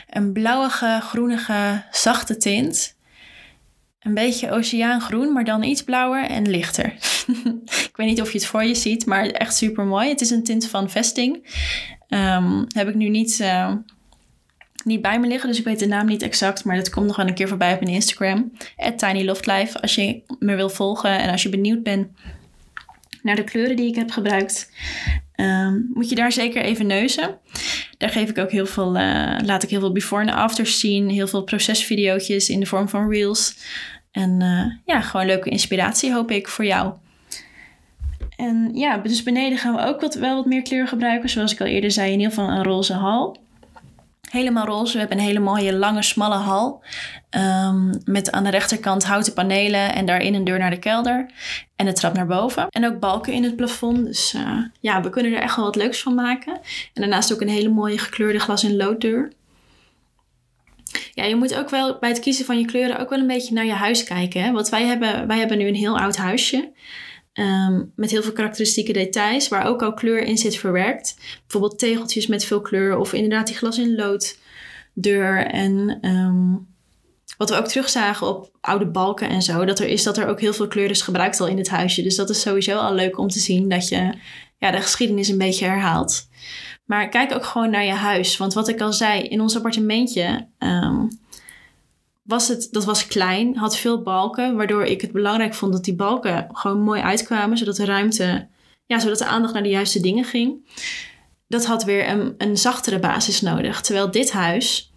een 0.10 0.34
blauwige, 0.34 1.00
groenige, 1.02 1.84
zachte 1.92 2.38
tint. 2.38 2.96
Een 4.00 4.14
beetje 4.14 4.52
oceaangroen, 4.52 5.34
maar 5.34 5.44
dan 5.44 5.64
iets 5.64 5.84
blauwer 5.84 6.26
en 6.26 6.50
lichter. 6.50 6.86
ik 7.90 7.94
weet 7.96 8.08
niet 8.08 8.22
of 8.22 8.32
je 8.32 8.38
het 8.38 8.48
voor 8.48 8.64
je 8.64 8.76
ziet, 8.76 9.06
maar 9.06 9.26
echt 9.26 9.56
super 9.56 9.86
mooi. 9.86 10.10
Het 10.10 10.22
is 10.22 10.30
een 10.30 10.44
tint 10.44 10.68
van 10.68 10.90
vesting. 10.90 11.34
Um, 12.10 12.66
heb 12.68 12.88
ik 12.88 12.96
nu 12.96 13.10
niet... 13.10 13.40
niet 14.86 15.02
bij 15.02 15.20
me 15.20 15.28
liggen, 15.28 15.50
dus 15.50 15.60
ik 15.60 15.66
weet 15.66 15.80
de 15.80 15.88
naam 15.88 16.06
niet 16.06 16.22
exact. 16.22 16.64
Maar 16.64 16.76
dat 16.76 16.90
komt 16.90 17.06
nog 17.06 17.16
wel 17.16 17.28
een 17.28 17.34
keer 17.34 17.48
voorbij 17.48 17.74
op 17.74 17.80
mijn 17.80 17.94
Instagram. 17.94 18.52
TinyLoftLife, 18.98 19.82
als 19.82 19.96
je 19.96 20.22
me 20.40 20.56
wil 20.56 20.70
volgen 20.70 21.20
en 21.20 21.32
als 21.32 21.44
je 21.44 21.50
benieuwd 21.50 21.84
bent 21.84 22.08
naar 23.22 23.36
de 23.36 23.44
kleuren 23.44 23.76
die 23.76 23.88
ik 23.88 23.96
heb 23.96 24.12
gebruikt. 24.12 24.72
Um, 25.36 25.90
moet 25.94 26.10
je 26.10 26.16
daar 26.16 26.32
zeker 26.32 26.62
even 26.62 26.88
neuzen. 26.88 27.38
Daar 27.98 28.10
geef 28.10 28.30
ik 28.30 28.38
ook 28.38 28.52
heel 28.52 28.66
veel, 28.66 28.98
uh, 28.98 29.38
laat 29.44 29.64
ik 29.64 29.70
heel 29.70 29.80
veel 29.80 29.92
before 29.92 30.22
en 30.22 30.34
afters 30.34 30.80
zien. 30.80 31.10
Heel 31.10 31.28
veel 31.28 31.44
procesvideootjes 31.44 32.50
in 32.50 32.60
de 32.60 32.66
vorm 32.66 32.90
van 32.90 33.10
reels. 33.10 33.56
En 34.12 34.42
uh, 34.42 34.66
ja, 34.86 35.02
gewoon 35.02 35.26
leuke 35.26 35.50
inspiratie 35.50 36.14
hoop 36.14 36.32
ik 36.32 36.48
voor 36.48 36.66
jou. 36.66 36.94
En 38.38 38.72
ja, 38.74 38.98
dus 38.98 39.24
beneden 39.24 39.58
gaan 39.58 39.76
we 39.76 39.82
ook 39.82 40.02
wat, 40.02 40.16
wel 40.16 40.36
wat 40.36 40.46
meer 40.46 40.62
kleur 40.62 40.88
gebruiken. 40.88 41.30
Zoals 41.30 41.54
ik 41.54 41.62
al 41.62 41.68
eerder 41.68 41.92
zei, 41.92 42.12
in 42.12 42.20
ieder 42.20 42.34
geval 42.34 42.50
een 42.50 42.64
roze 42.64 42.94
hal. 42.94 43.38
Helemaal 44.32 44.66
roze. 44.66 44.94
We 44.94 45.00
hebben 45.00 45.18
een 45.18 45.24
hele 45.24 45.40
mooie 45.40 45.74
lange 45.74 46.04
smalle 46.04 46.36
hal. 46.36 46.84
Um, 47.32 48.02
met 48.06 48.32
aan 48.32 48.44
de 48.44 48.50
rechterkant 48.50 49.04
houten 49.04 49.34
panelen 49.34 49.94
en 49.94 50.06
daarin 50.06 50.34
een 50.34 50.44
deur 50.44 50.60
naar 50.60 50.70
de 50.70 50.80
kelder. 50.80 51.30
En 51.76 51.88
een 51.88 51.94
trap 51.94 52.14
naar 52.14 52.28
boven. 52.28 52.68
En 52.70 52.86
ook 52.86 53.00
balken 53.00 53.34
in 53.34 53.44
het 53.44 53.56
plafond. 53.56 54.06
Dus 54.06 54.34
uh, 54.34 54.58
ja, 54.80 55.02
we 55.02 55.10
kunnen 55.10 55.34
er 55.34 55.42
echt 55.42 55.56
wel 55.56 55.66
wat 55.66 55.76
leuks 55.76 56.02
van 56.02 56.16
maken. 56.16 56.54
En 56.94 57.02
daarnaast 57.02 57.34
ook 57.34 57.42
een 57.42 57.48
hele 57.48 57.70
mooie 57.70 57.98
gekleurde 57.98 58.40
glas- 58.40 58.64
en 58.64 58.76
looddeur. 58.76 59.32
Ja, 61.14 61.24
je 61.24 61.36
moet 61.36 61.56
ook 61.56 61.70
wel 61.70 61.98
bij 62.00 62.10
het 62.10 62.20
kiezen 62.20 62.46
van 62.46 62.60
je 62.60 62.66
kleuren 62.66 63.00
ook 63.00 63.10
wel 63.10 63.20
een 63.20 63.28
beetje 63.28 63.54
naar 63.54 63.66
je 63.66 63.74
huis 63.74 64.04
kijken. 64.04 64.44
Hè? 64.44 64.52
Want 64.52 64.70
wij 64.70 64.86
hebben, 64.86 65.28
wij 65.28 65.38
hebben 65.38 65.58
nu 65.58 65.68
een 65.68 65.76
heel 65.76 66.00
oud 66.00 66.18
huisje. 66.18 66.72
Um, 67.40 67.92
met 67.96 68.12
heel 68.12 68.24
veel 68.24 68.32
karakteristieke 68.32 68.94
details, 68.94 69.48
waar 69.48 69.68
ook 69.68 69.82
al 69.82 69.94
kleur 69.94 70.24
in 70.24 70.38
zit 70.38 70.58
verwerkt. 70.58 71.16
Bijvoorbeeld 71.42 71.80
tegeltjes 71.80 72.28
met 72.28 72.46
veel 72.46 72.62
kleur 72.62 72.98
of 72.98 73.14
inderdaad 73.14 73.48
die 73.48 73.56
glas 73.56 73.78
in 73.78 73.96
lood 73.96 74.38
deur. 74.94 75.46
En 75.46 76.00
um, 76.10 76.68
wat 77.38 77.50
we 77.50 77.56
ook 77.56 77.68
terugzagen 77.68 78.28
op 78.28 78.50
oude 78.62 78.86
balken 78.86 79.30
en 79.30 79.42
zo, 79.42 79.66
dat 79.66 79.80
er 79.80 79.88
is 79.88 80.04
dat 80.04 80.18
er 80.18 80.28
ook 80.28 80.40
heel 80.40 80.54
veel 80.54 80.68
kleur 80.68 80.90
is 80.90 81.02
gebruikt 81.02 81.40
al 81.40 81.48
in 81.48 81.58
het 81.58 81.70
huisje. 81.70 82.04
Dus 82.04 82.16
dat 82.16 82.30
is 82.30 82.42
sowieso 82.42 82.78
al 82.78 82.94
leuk 82.94 83.18
om 83.18 83.28
te 83.28 83.40
zien 83.40 83.70
dat 83.70 83.88
je 83.88 84.10
ja, 84.58 84.72
de 84.72 84.82
geschiedenis 84.82 85.28
een 85.28 85.38
beetje 85.38 85.66
herhaalt. 85.66 86.28
Maar 86.86 87.10
kijk 87.10 87.34
ook 87.34 87.46
gewoon 87.46 87.70
naar 87.70 87.86
je 87.86 87.92
huis. 87.92 88.38
Want 88.38 88.54
wat 88.54 88.68
ik 88.68 88.82
al 88.82 88.94
zei, 88.94 89.22
in 89.22 89.42
ons 89.42 89.56
appartementje 89.56 90.48
um, 90.60 91.20
was 92.26 92.48
het, 92.48 92.68
dat 92.72 92.86
was 92.86 93.08
klein, 93.08 93.58
had 93.58 93.78
veel 93.78 94.02
balken, 94.02 94.56
waardoor 94.56 94.84
ik 94.84 95.02
het 95.02 95.12
belangrijk 95.12 95.54
vond 95.54 95.72
dat 95.72 95.84
die 95.84 95.96
balken 95.96 96.50
gewoon 96.52 96.82
mooi 96.82 97.02
uitkwamen, 97.02 97.58
zodat 97.58 97.76
de 97.76 97.86
ruimte, 97.86 98.48
ja, 98.86 99.00
zodat 99.00 99.18
de 99.18 99.26
aandacht 99.26 99.54
naar 99.54 99.64
de 99.64 99.70
juiste 99.70 100.00
dingen 100.00 100.24
ging. 100.24 100.70
Dat 101.48 101.66
had 101.66 101.84
weer 101.84 102.10
een, 102.10 102.36
een 102.38 102.58
zachtere 102.58 103.00
basis 103.00 103.42
nodig. 103.42 103.82
Terwijl 103.82 104.12
dit 104.12 104.32
huis, 104.32 104.94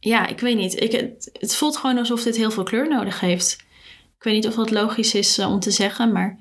ja, 0.00 0.26
ik 0.26 0.40
weet 0.40 0.56
niet, 0.56 0.80
ik, 0.80 0.92
het, 0.92 1.30
het 1.32 1.54
voelt 1.54 1.76
gewoon 1.76 1.98
alsof 1.98 2.22
dit 2.22 2.36
heel 2.36 2.50
veel 2.50 2.62
kleur 2.62 2.88
nodig 2.88 3.20
heeft. 3.20 3.56
Ik 4.16 4.22
weet 4.22 4.34
niet 4.34 4.46
of 4.46 4.54
dat 4.54 4.70
logisch 4.70 5.14
is 5.14 5.38
uh, 5.38 5.50
om 5.50 5.60
te 5.60 5.70
zeggen, 5.70 6.12
maar 6.12 6.38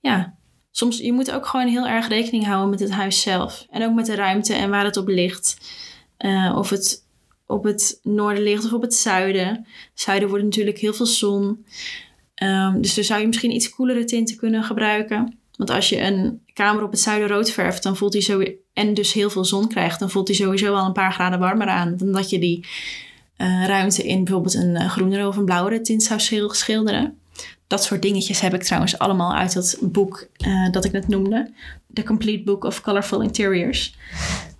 ja, 0.00 0.34
soms, 0.70 0.98
je 0.98 1.12
moet 1.12 1.30
ook 1.30 1.46
gewoon 1.46 1.66
heel 1.66 1.86
erg 1.86 2.08
rekening 2.08 2.46
houden 2.46 2.70
met 2.70 2.80
het 2.80 2.90
huis 2.90 3.20
zelf. 3.20 3.66
En 3.70 3.84
ook 3.84 3.94
met 3.94 4.06
de 4.06 4.14
ruimte 4.14 4.54
en 4.54 4.70
waar 4.70 4.84
het 4.84 4.96
op 4.96 5.08
ligt. 5.08 5.56
Uh, 6.18 6.54
of 6.56 6.70
het 6.70 7.05
op 7.46 7.64
het 7.64 8.00
noorden 8.02 8.42
ligt 8.42 8.64
of 8.64 8.72
op 8.72 8.82
het 8.82 8.94
zuiden. 8.94 9.66
Zuiden 9.94 10.28
wordt 10.28 10.44
natuurlijk 10.44 10.78
heel 10.78 10.94
veel 10.94 11.06
zon. 11.06 11.64
Um, 12.42 12.80
dus 12.80 12.94
dan 12.94 13.04
zou 13.04 13.20
je 13.20 13.26
misschien 13.26 13.54
iets 13.54 13.70
koelere 13.70 14.04
tinten 14.04 14.36
kunnen 14.36 14.62
gebruiken. 14.62 15.38
Want 15.56 15.70
als 15.70 15.88
je 15.88 16.00
een 16.00 16.40
kamer 16.52 16.82
op 16.82 16.90
het 16.90 17.00
zuiden 17.00 17.28
rood 17.28 17.50
verft, 17.50 17.82
dan 17.82 17.96
voelt 17.96 18.12
hij 18.12 18.22
zo 18.22 18.42
en 18.72 18.94
dus 18.94 19.12
heel 19.12 19.30
veel 19.30 19.44
zon 19.44 19.68
krijgt, 19.68 20.00
dan 20.00 20.10
voelt 20.10 20.28
hij 20.28 20.36
sowieso 20.36 20.74
al 20.74 20.86
een 20.86 20.92
paar 20.92 21.12
graden 21.12 21.38
warmer 21.38 21.66
aan 21.66 21.96
dan 21.96 22.12
dat 22.12 22.30
je 22.30 22.38
die 22.38 22.66
uh, 23.38 23.66
ruimte 23.66 24.02
in 24.02 24.24
bijvoorbeeld 24.24 24.54
een 24.54 24.74
uh, 24.74 24.90
groenere 24.90 25.26
of 25.26 25.36
een 25.36 25.44
blauwere 25.44 25.80
tint 25.80 26.02
zou 26.02 26.20
schilderen. 26.50 27.18
Dat 27.66 27.84
soort 27.84 28.02
dingetjes 28.02 28.40
heb 28.40 28.54
ik 28.54 28.62
trouwens 28.62 28.98
allemaal 28.98 29.34
uit 29.34 29.52
dat 29.54 29.78
boek 29.80 30.28
uh, 30.46 30.70
dat 30.70 30.84
ik 30.84 30.92
net 30.92 31.08
noemde. 31.08 31.50
The 31.92 32.02
Complete 32.02 32.44
Book 32.44 32.64
of 32.64 32.80
Colorful 32.80 33.22
Interiors. 33.22 33.96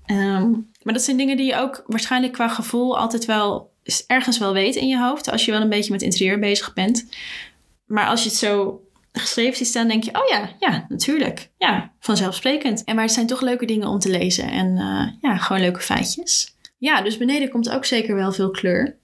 Um, 0.06 0.70
maar 0.86 0.94
dat 0.94 1.04
zijn 1.04 1.16
dingen 1.16 1.36
die 1.36 1.46
je 1.46 1.56
ook 1.56 1.84
waarschijnlijk 1.86 2.32
qua 2.32 2.48
gevoel 2.48 2.98
altijd 2.98 3.24
wel 3.24 3.72
ergens 4.06 4.38
wel 4.38 4.52
weet 4.52 4.74
in 4.74 4.88
je 4.88 4.98
hoofd. 4.98 5.30
Als 5.30 5.44
je 5.44 5.50
wel 5.50 5.60
een 5.60 5.68
beetje 5.68 5.92
met 5.92 6.02
interieur 6.02 6.38
bezig 6.38 6.74
bent. 6.74 7.06
Maar 7.86 8.06
als 8.06 8.22
je 8.22 8.28
het 8.28 8.38
zo 8.38 8.80
geschreven 9.12 9.56
ziet 9.56 9.66
staan, 9.66 9.88
denk 9.88 10.04
je, 10.04 10.14
oh 10.14 10.28
ja, 10.28 10.50
ja, 10.60 10.86
natuurlijk. 10.88 11.50
Ja, 11.58 11.92
vanzelfsprekend. 12.00 12.84
En 12.84 12.94
maar 12.94 13.04
het 13.04 13.12
zijn 13.12 13.26
toch 13.26 13.40
leuke 13.40 13.66
dingen 13.66 13.88
om 13.88 13.98
te 13.98 14.10
lezen. 14.10 14.50
En 14.50 14.66
uh, 14.66 15.30
ja, 15.30 15.36
gewoon 15.36 15.62
leuke 15.62 15.80
feitjes. 15.80 16.56
Ja, 16.78 17.02
dus 17.02 17.16
beneden 17.16 17.50
komt 17.50 17.70
ook 17.70 17.84
zeker 17.84 18.14
wel 18.14 18.32
veel 18.32 18.50
kleur. 18.50 18.96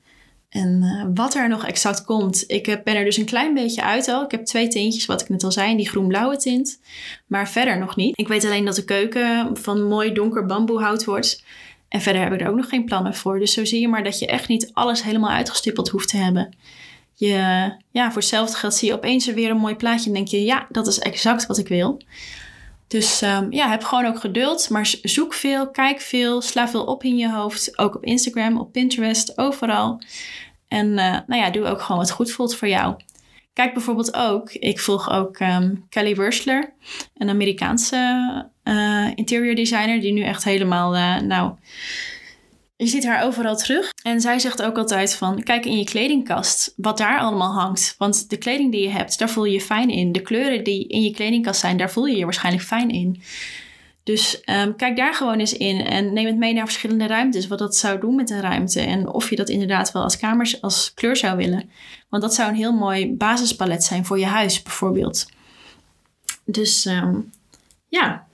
En 0.49 0.83
uh, 0.83 1.07
wat 1.15 1.35
er 1.35 1.49
nog 1.49 1.67
exact 1.67 2.05
komt, 2.05 2.45
ik 2.47 2.81
ben 2.85 2.97
er 2.97 3.05
dus 3.05 3.17
een 3.17 3.25
klein 3.25 3.55
beetje 3.55 3.83
uit 3.83 4.09
al. 4.09 4.25
Ik 4.25 4.31
heb 4.31 4.45
twee 4.45 4.69
tintjes, 4.69 5.07
wat 5.07 5.21
ik 5.21 5.29
net 5.29 5.45
al 5.45 5.53
zei, 5.53 5.77
die 5.77 5.89
groen-blauwe 5.89 6.37
tint. 6.37 6.81
Maar 7.27 7.49
verder 7.49 7.79
nog 7.79 7.97
niet. 7.97 8.19
Ik 8.19 8.29
weet 8.29 8.45
alleen 8.45 8.65
dat 8.65 8.77
de 8.77 8.85
keuken 8.85 9.57
van 9.57 9.83
mooi 9.89 10.13
donker 10.13 10.47
bamboehout 10.47 11.05
wordt. 11.05 11.45
En 11.93 12.01
verder 12.01 12.23
heb 12.23 12.33
ik 12.33 12.41
er 12.41 12.49
ook 12.49 12.57
nog 12.57 12.69
geen 12.69 12.85
plannen 12.85 13.15
voor. 13.15 13.39
Dus 13.39 13.53
zo 13.53 13.65
zie 13.65 13.81
je 13.81 13.89
maar 13.89 14.05
dat 14.05 14.19
je 14.19 14.27
echt 14.27 14.49
niet 14.49 14.71
alles 14.73 15.03
helemaal 15.03 15.31
uitgestippeld 15.31 15.89
hoeft 15.89 16.09
te 16.09 16.17
hebben. 16.17 16.57
Je, 17.15 17.73
ja, 17.91 18.07
voor 18.07 18.21
hetzelfde 18.21 18.57
geld 18.57 18.75
zie 18.75 18.89
je 18.89 18.95
opeens 18.95 19.27
weer 19.27 19.51
een 19.51 19.57
mooi 19.57 19.77
plaatje 19.77 20.07
en 20.07 20.15
denk 20.15 20.29
je, 20.29 20.45
ja, 20.45 20.67
dat 20.71 20.87
is 20.87 20.99
exact 20.99 21.47
wat 21.47 21.59
ik 21.59 21.69
wil. 21.69 22.03
Dus 22.87 23.23
um, 23.23 23.53
ja, 23.53 23.69
heb 23.69 23.83
gewoon 23.83 24.07
ook 24.07 24.19
geduld, 24.19 24.71
maar 24.71 24.95
zoek 25.03 25.35
veel, 25.35 25.71
kijk 25.71 26.01
veel, 26.01 26.41
sla 26.41 26.69
veel 26.69 26.85
op 26.85 27.05
in 27.05 27.17
je 27.17 27.31
hoofd. 27.31 27.79
Ook 27.79 27.95
op 27.95 28.05
Instagram, 28.05 28.59
op 28.59 28.73
Pinterest, 28.73 29.39
overal. 29.39 30.03
En 30.69 30.87
uh, 30.87 31.19
nou 31.27 31.41
ja, 31.41 31.51
doe 31.51 31.67
ook 31.67 31.81
gewoon 31.81 32.01
wat 32.01 32.11
goed 32.11 32.31
voelt 32.31 32.57
voor 32.57 32.69
jou. 32.69 32.97
Kijk 33.53 33.75
bijvoorbeeld 33.75 34.15
ook, 34.15 34.53
ik 34.53 34.81
volg 34.81 35.11
ook 35.11 35.41
um, 35.41 35.87
Kelly 35.89 36.15
Wursler, 36.15 36.73
een 37.15 37.29
Amerikaanse 37.29 38.51
uh, 38.65 39.11
interior 39.15 39.55
designer, 39.55 40.01
die 40.01 40.13
nu 40.13 40.23
echt 40.23 40.45
helemaal, 40.45 40.97
uh, 40.97 41.21
nou, 41.21 41.53
je 42.77 42.87
ziet 42.87 43.07
haar 43.07 43.25
overal 43.25 43.57
terug. 43.57 43.91
En 44.03 44.21
zij 44.21 44.39
zegt 44.39 44.63
ook 44.63 44.79
altijd 44.79 45.15
van, 45.15 45.43
kijk 45.43 45.65
in 45.65 45.79
je 45.79 45.85
kledingkast, 45.85 46.73
wat 46.77 46.99
daar 46.99 47.19
allemaal 47.19 47.53
hangt. 47.53 47.95
Want 47.99 48.31
de 48.31 48.37
kleding 48.37 48.73
die 48.73 48.83
je 48.83 48.91
hebt, 48.91 49.19
daar 49.19 49.31
voel 49.31 49.45
je 49.45 49.53
je 49.53 49.61
fijn 49.61 49.91
in. 49.91 50.13
De 50.13 50.23
kleuren 50.23 50.65
die 50.65 50.89
in 50.89 51.03
je 51.03 51.11
kledingkast 51.11 51.61
zijn, 51.61 51.77
daar 51.77 51.91
voel 51.91 52.07
je 52.07 52.17
je 52.17 52.25
waarschijnlijk 52.25 52.65
fijn 52.65 52.91
in. 52.91 53.23
Dus 54.03 54.43
um, 54.45 54.77
kijk 54.77 54.97
daar 54.97 55.15
gewoon 55.15 55.39
eens 55.39 55.53
in 55.53 55.81
en 55.81 56.13
neem 56.13 56.27
het 56.27 56.37
mee 56.37 56.53
naar 56.55 56.65
verschillende 56.65 57.07
ruimtes. 57.07 57.47
Wat 57.47 57.59
dat 57.59 57.77
zou 57.77 58.01
doen 58.01 58.15
met 58.15 58.31
een 58.31 58.41
ruimte. 58.41 58.81
En 58.81 59.09
of 59.09 59.31
je 59.31 59.37
dat 59.37 59.49
inderdaad 59.49 59.93
wel 59.93 60.03
als 60.03 60.17
kamers 60.17 60.61
als 60.61 60.93
kleur 60.95 61.17
zou 61.17 61.37
willen. 61.37 61.71
Want 62.09 62.23
dat 62.23 62.35
zou 62.35 62.49
een 62.49 62.55
heel 62.55 62.73
mooi 62.73 63.13
basispalet 63.13 63.85
zijn 63.85 64.05
voor 64.05 64.19
je 64.19 64.27
huis 64.27 64.63
bijvoorbeeld. 64.63 65.27
Dus 66.45 66.85
um, 66.85 67.31
ja, 67.89 68.27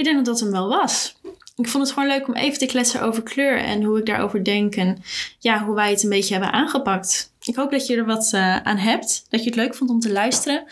ik 0.00 0.06
denk 0.06 0.16
dat 0.16 0.34
dat 0.34 0.40
hem 0.40 0.50
wel 0.50 0.68
was. 0.68 1.16
Ik 1.56 1.68
vond 1.68 1.84
het 1.84 1.92
gewoon 1.92 2.08
leuk 2.08 2.28
om 2.28 2.34
even 2.34 2.58
te 2.58 2.66
kletsen 2.66 3.02
over 3.02 3.22
kleur 3.22 3.58
en 3.58 3.82
hoe 3.82 3.98
ik 3.98 4.06
daarover 4.06 4.44
denk. 4.44 4.76
En 4.76 5.02
ja, 5.38 5.64
hoe 5.64 5.74
wij 5.74 5.90
het 5.90 6.02
een 6.02 6.08
beetje 6.08 6.34
hebben 6.34 6.52
aangepakt. 6.52 7.32
Ik 7.42 7.56
hoop 7.56 7.70
dat 7.70 7.86
je 7.86 7.96
er 7.96 8.04
wat 8.04 8.30
uh, 8.34 8.56
aan 8.56 8.76
hebt. 8.76 9.26
Dat 9.28 9.40
je 9.40 9.46
het 9.46 9.58
leuk 9.58 9.74
vond 9.74 9.90
om 9.90 10.00
te 10.00 10.12
luisteren. 10.12 10.64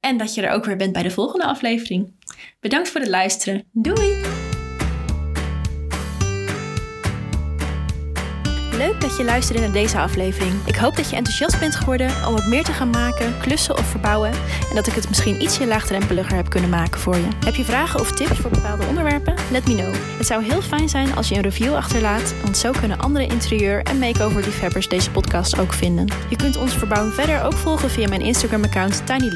En 0.00 0.16
dat 0.16 0.34
je 0.34 0.42
er 0.42 0.54
ook 0.54 0.64
weer 0.64 0.76
bent 0.76 0.92
bij 0.92 1.02
de 1.02 1.10
volgende 1.10 1.44
aflevering. 1.44 2.12
Bedankt 2.60 2.88
voor 2.88 3.00
het 3.00 3.10
luisteren. 3.10 3.64
Doei! 3.72 4.41
Je 9.16 9.24
luisterde 9.24 9.60
naar 9.62 9.72
deze 9.72 9.98
aflevering. 9.98 10.52
Ik 10.64 10.76
hoop 10.76 10.96
dat 10.96 11.10
je 11.10 11.16
enthousiast 11.16 11.58
bent 11.58 11.74
geworden 11.74 12.10
om 12.26 12.32
wat 12.32 12.46
meer 12.46 12.64
te 12.64 12.72
gaan 12.72 12.90
maken, 12.90 13.38
klussen 13.40 13.78
of 13.78 13.86
verbouwen. 13.86 14.30
En 14.68 14.74
dat 14.74 14.86
ik 14.86 14.94
het 14.94 15.08
misschien 15.08 15.42
ietsje 15.42 15.66
laagdrempeliger 15.66 16.36
heb 16.36 16.48
kunnen 16.48 16.70
maken 16.70 17.00
voor 17.00 17.16
je. 17.16 17.28
Heb 17.44 17.54
je 17.54 17.64
vragen 17.64 18.00
of 18.00 18.12
tips 18.12 18.38
voor 18.38 18.50
bepaalde 18.50 18.86
onderwerpen? 18.86 19.34
Let 19.50 19.66
me 19.66 19.74
know. 19.74 19.94
Het 20.16 20.26
zou 20.26 20.44
heel 20.44 20.62
fijn 20.62 20.88
zijn 20.88 21.14
als 21.14 21.28
je 21.28 21.34
een 21.34 21.42
review 21.42 21.74
achterlaat, 21.74 22.34
want 22.42 22.56
zo 22.56 22.70
kunnen 22.70 22.98
andere 22.98 23.26
interieur- 23.26 23.82
en 23.82 23.98
makeover-liefhebbers 23.98 24.88
deze 24.88 25.10
podcast 25.10 25.58
ook 25.58 25.72
vinden. 25.72 26.08
Je 26.28 26.36
kunt 26.36 26.56
ons 26.56 26.74
verbouwing 26.74 27.14
verder 27.14 27.42
ook 27.42 27.56
volgen 27.56 27.90
via 27.90 28.08
mijn 28.08 28.20
Instagram-account 28.20 29.06
Tiny. 29.06 29.30